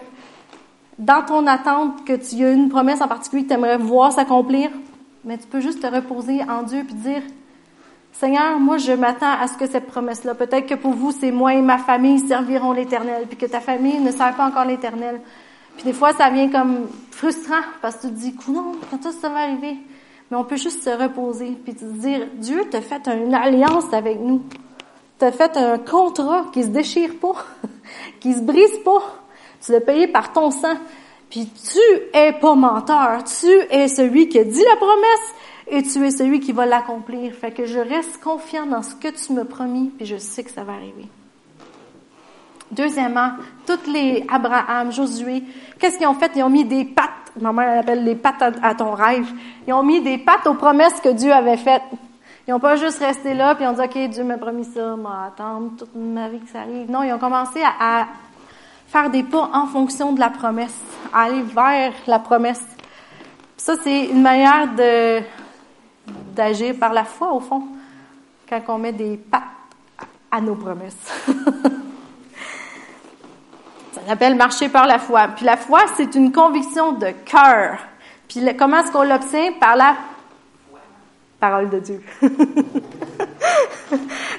[0.99, 4.69] dans ton attente que tu as une promesse en particulier que tu aimerais voir s'accomplir,
[5.23, 7.21] mais tu peux juste te reposer en Dieu puis dire,
[8.13, 11.55] Seigneur, moi, je m'attends à ce que cette promesse-là, peut-être que pour vous, c'est moi
[11.55, 15.19] et ma famille serviront l'Éternel, puis que ta famille ne sert pas encore l'Éternel.
[15.75, 19.11] Puis des fois, ça vient comme frustrant, parce que tu te dis, non, quand ça,
[19.11, 19.77] ça va arriver?
[20.29, 24.19] Mais on peut juste se reposer, puis te dire, Dieu t'a fait une alliance avec
[24.19, 24.43] nous.
[25.17, 27.45] T'as fait un contrat qui se déchire pas,
[28.19, 29.01] qui se brise pas.
[29.65, 30.75] Tu l'as payé par ton sang.
[31.33, 31.79] Puis tu
[32.13, 35.33] es pas menteur, tu es celui qui dit la promesse
[35.65, 37.33] et tu es celui qui va l'accomplir.
[37.33, 40.51] Fait que je reste confiant dans ce que tu me promis, puis je sais que
[40.51, 41.07] ça va arriver.
[42.69, 43.31] Deuxièmement,
[43.65, 45.41] toutes les Abraham, Josué,
[45.79, 46.33] qu'est-ce qu'ils ont fait?
[46.35, 47.09] Ils ont mis des pattes
[47.41, 49.27] Ma mère elle appelle les pattes à, ton rêve.
[49.67, 51.81] Ils ont mis des pattes aux promesses que Dieu avait faites.
[52.47, 54.95] Ils n'ont pas juste resté là puis ils ont dit OK, Dieu m'a promis ça,
[54.95, 56.91] m'a attendre toute ma vie que ça arrive.
[56.91, 58.05] Non, ils ont commencé à,
[58.93, 60.79] faire des pas en fonction de la promesse,
[61.11, 62.61] aller vers la promesse.
[63.57, 64.67] Ça, c'est une manière
[66.35, 67.63] d'agir par la foi, au fond,
[68.47, 69.41] quand on met des pattes
[70.29, 70.95] à nos promesses.
[73.93, 75.27] Ça s'appelle marcher par la foi.
[75.29, 77.79] Puis la foi, c'est une conviction de cœur.
[78.27, 79.53] Puis comment est-ce qu'on l'obtient?
[79.59, 79.95] Par la
[81.39, 82.03] parole de Dieu.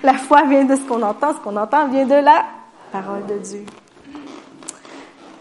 [0.02, 2.44] la foi vient de ce qu'on entend, ce qu'on entend vient de la
[2.92, 3.64] parole de Dieu.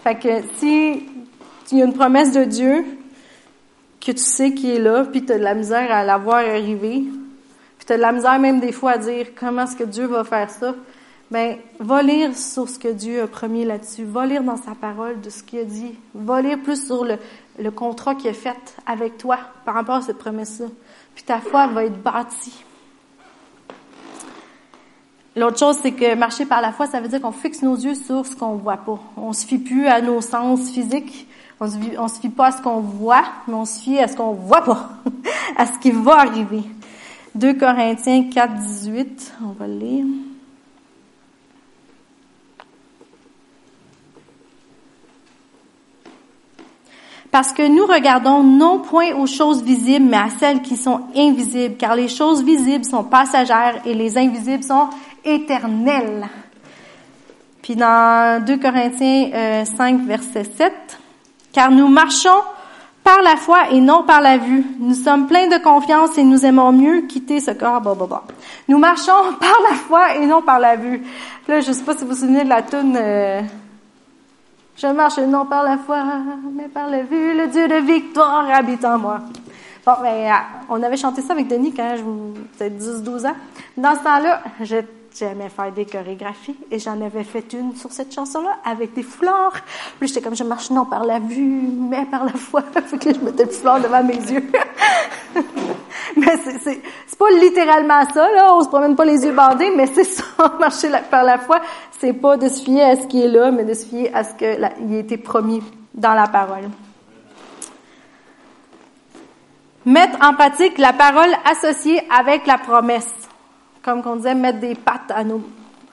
[0.04, 1.08] Fait que si
[1.72, 2.86] il y a une promesse de Dieu,
[4.02, 6.40] que tu sais qui est là, puis tu as de la misère à la voir
[6.40, 7.06] arriver,
[7.78, 10.06] puis tu as de la misère même des fois à dire comment est-ce que Dieu
[10.06, 10.76] va faire ça,
[11.32, 15.22] ben va lire sur ce que Dieu a promis là-dessus, va lire dans sa parole
[15.22, 17.16] de ce qu'il a dit, va lire plus sur le,
[17.58, 20.68] le contrat qu'il a fait avec toi par rapport à cette promesse-là.
[21.16, 22.66] Puis ta foi va être bâtie.
[25.36, 27.96] L'autre chose, c'est que marcher par la foi, ça veut dire qu'on fixe nos yeux
[27.96, 29.00] sur ce qu'on voit pas.
[29.18, 31.28] On se fie plus à nos sens physiques.
[31.60, 31.74] On se,
[32.16, 34.64] se fie pas à ce qu'on voit, mais on se fie à ce qu'on voit
[34.64, 34.90] pas,
[35.58, 36.62] à ce qui va arriver.
[37.34, 40.06] 2 Corinthiens 4, 18, on va le lire.
[47.32, 51.78] Parce que nous regardons non point aux choses visibles, mais à celles qui sont invisibles,
[51.78, 54.90] car les choses visibles sont passagères et les invisibles sont
[55.24, 56.28] éternelles.
[57.62, 60.74] Puis dans 2 Corinthiens 5, euh, verset 7,
[61.54, 62.42] car nous marchons
[63.04, 64.66] par la foi et non par la vue.
[64.80, 67.82] Nous sommes pleins de confiance et nous aimons mieux quitter ce corps.
[67.82, 68.24] Bah.
[68.68, 71.02] Nous marchons par la foi et non par la vue.
[71.48, 73.42] Là, je sais pas si vous vous souvenez de la tune euh,
[74.76, 76.04] je marche non par la foi,
[76.52, 79.20] mais par la vue, le Dieu de victoire habite en moi.
[79.86, 80.32] Bon, ben, euh,
[80.70, 81.96] on avait chanté ça avec Denis quand
[82.58, 83.36] j'avais 10-12 ans.
[83.78, 84.42] Dans ce temps-là,
[85.18, 89.54] j'aimais faire des chorégraphies et j'en avais fait une sur cette chanson-là avec des fleurs.
[90.00, 92.64] Puis j'étais comme, je marche non par la vue, mais par la foi.
[92.86, 94.44] fait que je mettais des fleurs devant mes yeux.
[96.18, 98.56] mais c'est, c'est, pas littéralement ça, là.
[98.56, 100.24] On se promène pas les yeux bandés, mais c'est ça,
[100.60, 101.60] marcher par la foi
[102.04, 104.26] c'est pas de se fier à ce qui est là, mais de se fier à
[104.26, 106.70] ce qu'il a été promis dans la parole.
[109.86, 113.14] Mettre en pratique la parole associée avec la promesse.
[113.84, 115.42] Comme on disait, mettre des pattes à nos,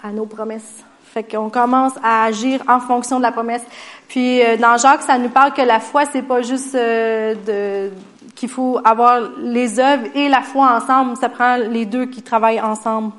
[0.02, 0.84] à nos promesses.
[1.04, 3.62] Fait qu'on commence à agir en fonction de la promesse.
[4.08, 7.92] Puis euh, dans Jacques, ça nous parle que la foi, c'est pas juste euh, de
[8.36, 11.16] qu'il faut avoir les œuvres et la foi ensemble.
[11.16, 13.12] Ça prend les deux qui travaillent ensemble.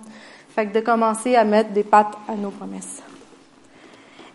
[0.56, 3.04] Fait que de commencer à mettre des pattes à nos promesses.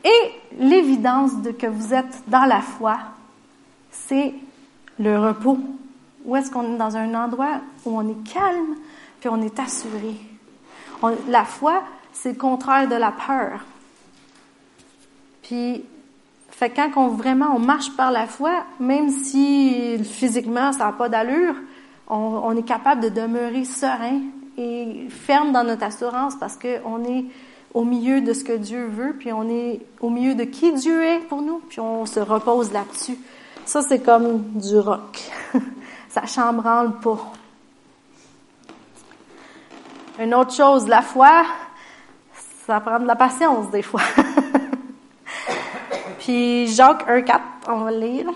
[0.04, 2.98] Et l'évidence de que vous êtes dans la foi,
[3.90, 4.34] c'est
[4.98, 5.58] le repos.
[6.24, 8.76] Où est-ce qu'on est dans un endroit où on est calme,
[9.28, 10.14] on est assuré.
[11.28, 13.60] la foi, c'est le contraire de la peur.
[15.42, 15.84] Puis,
[16.50, 21.08] fait quand on, vraiment on marche par la foi, même si physiquement ça n'a pas
[21.08, 21.54] d'allure,
[22.08, 24.20] on, on, est capable de demeurer serein
[24.56, 27.26] et ferme dans notre assurance parce qu'on est
[27.74, 31.04] au milieu de ce que Dieu veut, puis on est au milieu de qui Dieu
[31.04, 33.18] est pour nous, puis on se repose là-dessus.
[33.66, 35.30] Ça, c'est comme du roc.
[36.08, 37.18] Ça chambranle pas.
[40.18, 41.44] Une autre chose, la foi,
[42.66, 44.02] ça prend de la patience des fois.
[46.18, 48.26] puis Jacques 1.4, on va lire.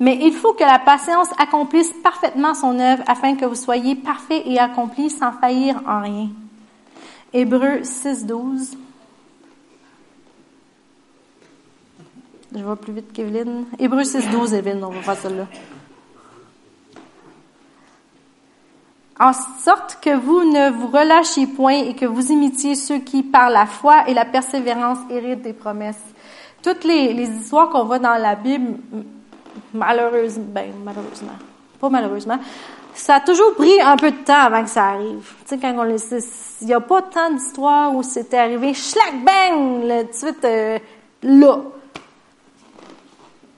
[0.00, 4.42] Mais il faut que la patience accomplisse parfaitement son œuvre afin que vous soyez parfaits
[4.44, 6.28] et accomplis sans faillir en rien.
[7.32, 8.76] Hébreu 6, 12.
[12.52, 13.66] Je vais plus vite qu'Evelyne.
[13.78, 15.46] Hébreu 6, 12, Evelyne, on va faire celle-là.
[19.20, 23.50] En sorte que vous ne vous relâchiez point et que vous imitiez ceux qui, par
[23.50, 26.00] la foi et la persévérance, héritent des promesses.
[26.62, 28.78] Toutes les, les histoires qu'on voit dans la Bible
[29.74, 31.32] malheureusement, ben, malheureusement,
[31.80, 32.38] pas malheureusement,
[32.94, 35.32] ça a toujours pris un peu de temps avant que ça arrive.
[35.46, 35.96] Tu sais, quand on
[36.60, 40.78] il n'y a pas tant d'histoires où c'était arrivé, schlac, bang, tout de suite, euh,
[41.22, 41.58] là.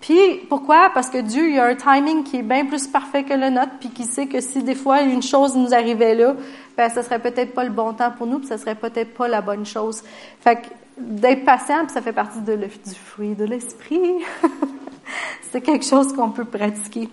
[0.04, 0.90] Puis, pourquoi?
[0.92, 3.72] Parce que Dieu, il a un timing qui est bien plus parfait que le nôtre,
[3.80, 6.34] puis qui sait que si des fois une chose nous arrivait là,
[6.76, 9.28] ben, ça serait peut-être pas le bon temps pour nous, puis ça serait peut-être pas
[9.28, 10.02] la bonne chose.
[10.40, 10.66] Fait que,
[10.98, 14.22] d'être patient, ça fait partie de du fruit de l'esprit.
[15.50, 17.08] c'est quelque chose qu'on peut pratiquer.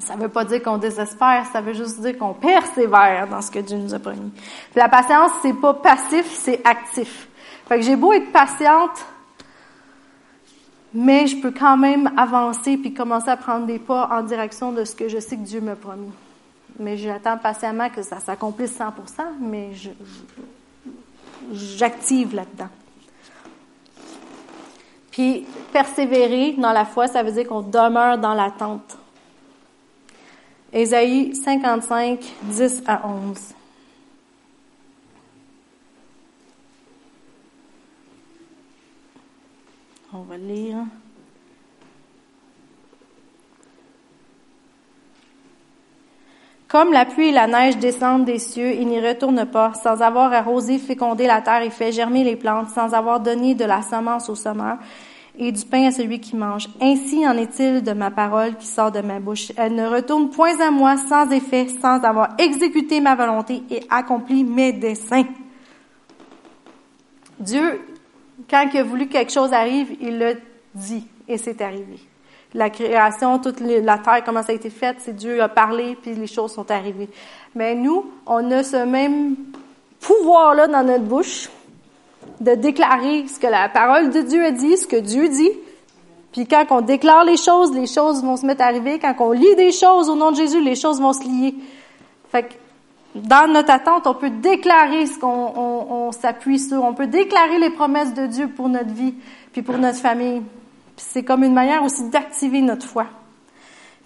[0.00, 3.60] Ça veut pas dire qu'on désespère, ça veut juste dire qu'on persévère dans ce que
[3.60, 4.32] Dieu nous a promis.
[4.32, 7.28] Puis la patience, c'est pas passif, c'est actif.
[7.68, 9.06] Fait que j'ai beau être patiente,
[10.94, 14.84] mais je peux quand même avancer puis commencer à prendre des pas en direction de
[14.84, 16.12] ce que je sais que Dieu m'a promis.
[16.78, 18.92] Mais j'attends patiemment que ça s'accomplisse 100%,
[19.40, 19.70] mais
[21.52, 22.68] j'active là-dedans.
[25.10, 28.98] Puis persévérer dans la foi, ça veut dire qu'on demeure dans l'attente.
[30.72, 33.38] Ésaïe 55, 10 à 11.
[40.18, 40.76] On va lire.
[46.68, 50.32] Comme la pluie et la neige descendent des cieux et n'y retournent pas, sans avoir
[50.32, 54.30] arrosé, fécondé la terre et fait germer les plantes, sans avoir donné de la semence
[54.30, 54.78] au semeur
[55.38, 56.68] et du pain à celui qui mange.
[56.80, 59.52] Ainsi en est-il de ma parole qui sort de ma bouche.
[59.58, 64.44] Elle ne retourne point à moi sans effet, sans avoir exécuté ma volonté et accompli
[64.44, 65.26] mes desseins.
[67.38, 67.80] Dieu,
[68.48, 70.34] quand il a voulu que quelque chose arrive, il l'a
[70.74, 71.98] dit et c'est arrivé
[72.56, 76.14] la création, toute la terre, comment ça a été faite, c'est Dieu a parlé, puis
[76.14, 77.08] les choses sont arrivées.
[77.54, 79.36] Mais nous, on a ce même
[80.00, 81.50] pouvoir-là dans notre bouche
[82.40, 85.50] de déclarer ce que la parole de Dieu a dit, ce que Dieu dit.
[86.32, 88.98] Puis quand on déclare les choses, les choses vont se mettre à arriver.
[88.98, 91.54] Quand on lit des choses au nom de Jésus, les choses vont se lier.
[92.30, 92.54] Fait que
[93.24, 96.82] dans notre attente, on peut déclarer ce qu'on on, s'appuie sur.
[96.84, 99.14] On peut déclarer les promesses de Dieu pour notre vie,
[99.52, 100.42] puis pour notre famille
[100.96, 103.06] c'est comme une manière aussi d'activer notre foi.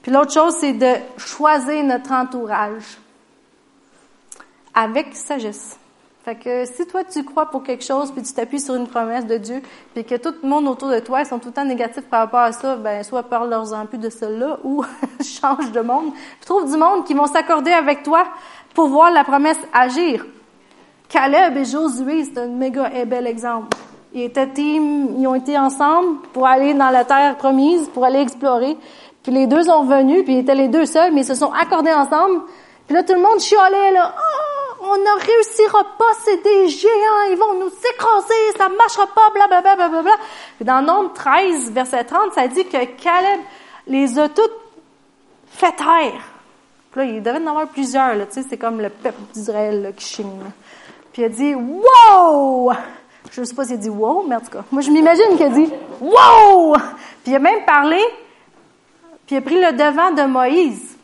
[0.02, 2.98] Puis l'autre chose, c'est de choisir notre entourage
[4.74, 5.78] avec sagesse.
[6.24, 9.24] Fait que si toi tu crois pour quelque chose puis tu t'appuies sur une promesse
[9.24, 9.62] de Dieu
[9.94, 12.20] puis que tout le monde autour de toi ils sont tout le temps négatifs par
[12.20, 14.84] rapport à ça, ben soit parle-leur-en plus de cela ou
[15.24, 16.12] change de monde.
[16.44, 18.26] trouve du monde qui vont s'accorder avec toi
[18.74, 20.24] pour voir la promesse agir.
[21.08, 23.76] Caleb et Josué, c'est un méga bel exemple.
[24.12, 28.76] Ils étaient ils ont été ensemble pour aller dans la terre promise, pour aller explorer.
[29.22, 31.52] Puis les deux sont revenus, puis ils étaient les deux seuls, mais ils se sont
[31.52, 32.42] accordés ensemble.
[32.86, 34.14] Puis là, tout le monde chialait, là.
[34.16, 34.50] Oh,
[34.82, 39.76] on ne réussira pas, c'est des géants, ils vont nous écraser, ça marchera pas, blablabla,
[39.76, 40.12] bla, bla,
[40.56, 43.40] Puis dans Nombre 13, verset 30, ça dit que Caleb
[43.86, 44.56] les a toutes
[45.48, 46.22] fait taire.
[46.90, 49.92] Puis là, il devait en avoir plusieurs, là, tu sais, c'est comme le peuple d'Israël,
[49.96, 50.32] qui chine,
[51.12, 52.72] Puis il a dit, wow!
[53.30, 55.36] Je ne sais pas s'il a dit wow, mais en tout cas, moi je m'imagine
[55.36, 55.70] qu'il a dit
[56.00, 56.74] wow!
[57.22, 58.00] Puis il a même parlé,
[59.26, 60.96] puis il a pris le devant de Moïse.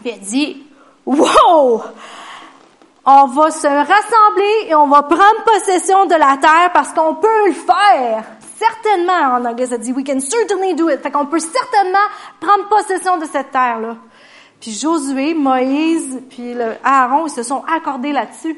[0.00, 0.66] Puis il a dit
[1.04, 1.82] wow!
[3.06, 7.46] On va se rassembler et on va prendre possession de la terre parce qu'on peut
[7.48, 8.24] le faire.
[8.56, 11.02] Certainement, en anglais, ça dit we can certainly do it.
[11.02, 11.98] Fait qu'on peut certainement
[12.40, 13.96] prendre possession de cette terre-là.
[14.64, 18.56] Puis Josué, Moïse, puis Aaron, ils se sont accordés là-dessus.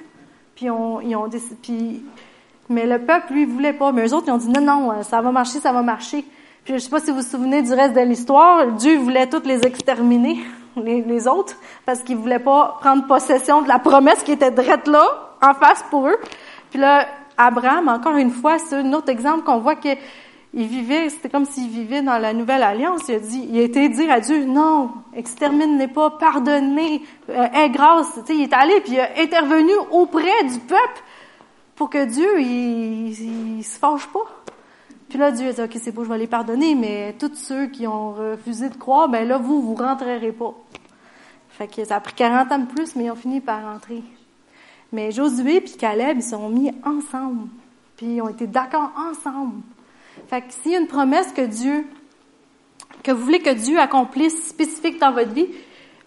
[0.54, 1.28] Puis on, ils ont
[1.60, 2.04] puis
[2.68, 3.90] mais le peuple, lui, voulait pas.
[3.90, 6.24] Mais eux autres, ils ont dit non, non, euh, ça va marcher, ça va marcher.
[6.62, 8.68] Puis je sais pas si vous vous souvenez du reste de l'histoire.
[8.68, 10.38] Dieu voulait toutes les exterminer,
[10.76, 15.08] les, autres, parce qu'il voulait pas prendre possession de la promesse qui était drette là,
[15.42, 16.18] en face pour eux.
[16.70, 19.88] Puis là, Abraham, encore une fois, c'est un autre exemple qu'on voit que
[20.58, 23.02] il vivait, c'était comme s'il vivait dans la nouvelle alliance.
[23.08, 27.68] Il a dit, il a été dire à Dieu, non, extermine-les pas, pardonnez, euh, aie
[27.68, 28.18] grâce.
[28.30, 31.02] Il est allé puis il est intervenu auprès du peuple
[31.74, 34.24] pour que Dieu, il, il, se fâche pas.
[35.10, 37.66] Puis là, Dieu a dit, OK, c'est beau, je vais les pardonner, mais tous ceux
[37.66, 40.54] qui ont refusé de croire, ben là, vous, vous rentrerez pas.
[41.50, 44.02] Fait que ça a pris 40 ans de plus, mais ils ont fini par rentrer.
[44.90, 47.48] Mais Josué puis Caleb, ils sont mis ensemble.
[47.98, 49.60] Puis ils ont été d'accord ensemble.
[50.28, 51.86] Fait que s'il y a une promesse que Dieu,
[53.02, 55.48] que vous voulez que Dieu accomplisse spécifique dans votre vie,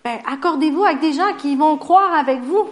[0.04, 2.68] ben, accordez-vous avec des gens qui vont croire avec vous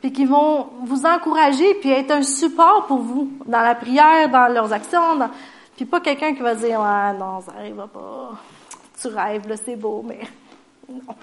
[0.00, 4.48] puis qui vont vous encourager, puis être un support pour vous dans la prière, dans
[4.48, 5.18] leurs actions,
[5.76, 8.32] puis pas quelqu'un qui va dire ah non ça arrivera pas,
[9.00, 10.20] tu rêves là c'est beau mais
[10.88, 11.14] non.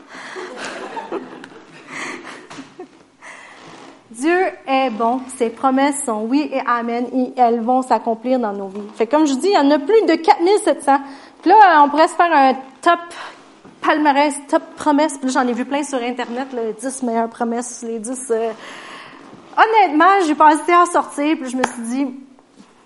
[4.09, 8.67] Dieu est bon, ses promesses sont oui et amen, et elles vont s'accomplir dans nos
[8.67, 8.87] vies.
[8.95, 10.99] Fait comme je dis, il y en a plus de 4700.
[11.41, 12.99] Puis là, on pourrait se faire un top
[13.81, 15.17] palmarès, top promesses.
[15.17, 18.31] Puis j'en ai vu plein sur Internet, les 10 meilleures promesses, les 10...
[18.31, 18.51] Euh...
[19.57, 22.07] Honnêtement, j'ai pensé à sortir, puis je me suis dit,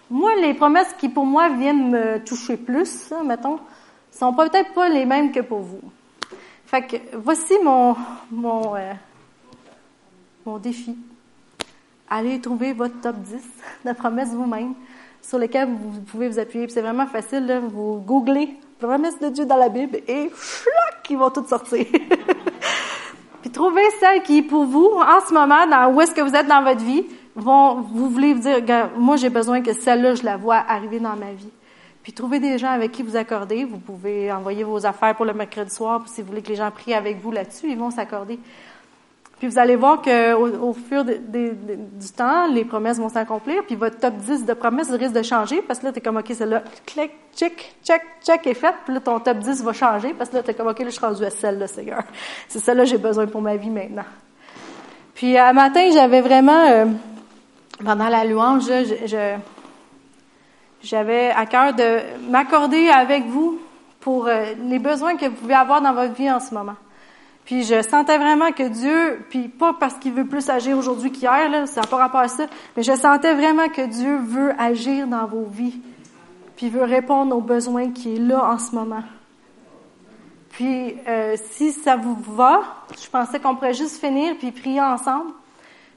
[0.09, 3.59] moi, les promesses qui, pour moi, viennent me toucher plus, mettons,
[4.11, 5.81] sont peut-être pas les mêmes que pour vous.
[6.65, 7.95] Fait que, voici mon,
[8.31, 8.93] mon, euh,
[10.45, 10.95] mon défi.
[12.13, 13.35] Allez trouver votre top 10
[13.85, 14.73] de promesses vous-même
[15.21, 16.67] sur lesquelles vous pouvez vous appuyer.
[16.67, 21.17] c'est vraiment facile, là, vous googlez promesse de Dieu dans la Bible et chloc, ils
[21.17, 21.85] vont tous sortir.
[23.41, 26.47] Puis trouvez celle qui, pour vous, en ce moment, dans où est-ce que vous êtes
[26.47, 27.05] dans votre vie,
[27.35, 31.15] vont, vous voulez vous dire, moi, j'ai besoin que celle-là, je la vois arriver dans
[31.15, 31.49] ma vie.
[32.03, 33.63] Puis trouvez des gens avec qui vous accordez.
[33.63, 36.03] Vous pouvez envoyer vos affaires pour le mercredi soir.
[36.07, 38.39] si vous voulez que les gens prient avec vous là-dessus, ils vont s'accorder.
[39.41, 43.97] Puis vous allez voir que au, fur du temps, les promesses vont s'accomplir, puis votre
[43.97, 46.61] top 10 de promesses risque de changer, parce que là, tu es comme, OK, celle-là,
[46.85, 50.35] clic, check, check, check est faite, puis là, ton top 10 va changer, parce que
[50.35, 52.03] là, tu es comme, OK, là, je suis rendu à celle-là, Seigneur.
[52.47, 54.05] C'est celle-là j'ai besoin pour ma vie maintenant.
[55.15, 56.85] Puis, un matin, j'avais vraiment, euh,
[57.83, 58.65] pendant la louange,
[60.83, 63.59] j'avais à cœur de m'accorder avec vous
[64.01, 66.75] pour euh, les besoins que vous pouvez avoir dans votre vie en ce moment.
[67.45, 71.49] Puis je sentais vraiment que Dieu, puis pas parce qu'il veut plus agir aujourd'hui qu'hier,
[71.49, 72.45] là, ça n'a pas rapport à ça,
[72.77, 75.81] mais je sentais vraiment que Dieu veut agir dans vos vies,
[76.55, 79.03] puis veut répondre aux besoins qui est là en ce moment.
[80.51, 82.61] Puis euh, si ça vous va,
[83.01, 85.31] je pensais qu'on pourrait juste finir puis prier ensemble.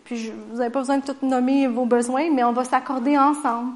[0.04, 3.18] Puis je, vous n'avez pas besoin de tout nommer vos besoins, mais on va s'accorder
[3.18, 3.72] ensemble.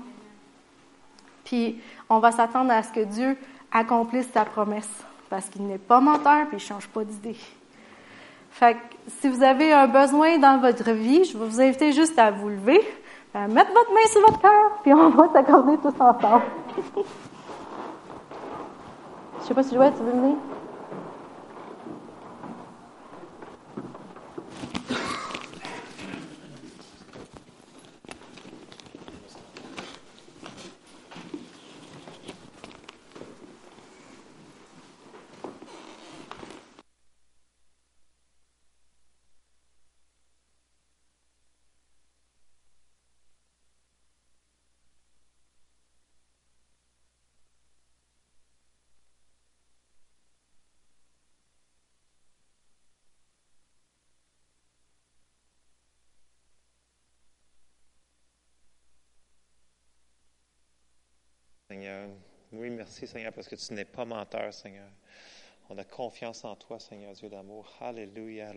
[1.45, 3.37] Puis on va s'attendre à ce que Dieu
[3.73, 4.89] accomplisse sa promesse,
[5.29, 7.37] parce qu'il n'est pas menteur puis il change pas d'idée.
[8.51, 8.79] Fait que
[9.21, 12.49] si vous avez un besoin dans votre vie, je vais vous inviter juste à vous
[12.49, 12.81] lever,
[13.35, 16.45] à mettre votre main sur votre cœur, puis on va s'accorder tous ensemble.
[19.41, 20.37] je sais pas si Joël, tu veux venir?
[62.53, 64.89] Oui, merci Seigneur, parce que tu n'es pas menteur, Seigneur.
[65.71, 67.71] On a confiance en toi, Seigneur Dieu d'amour.
[67.81, 68.53] Alléluia.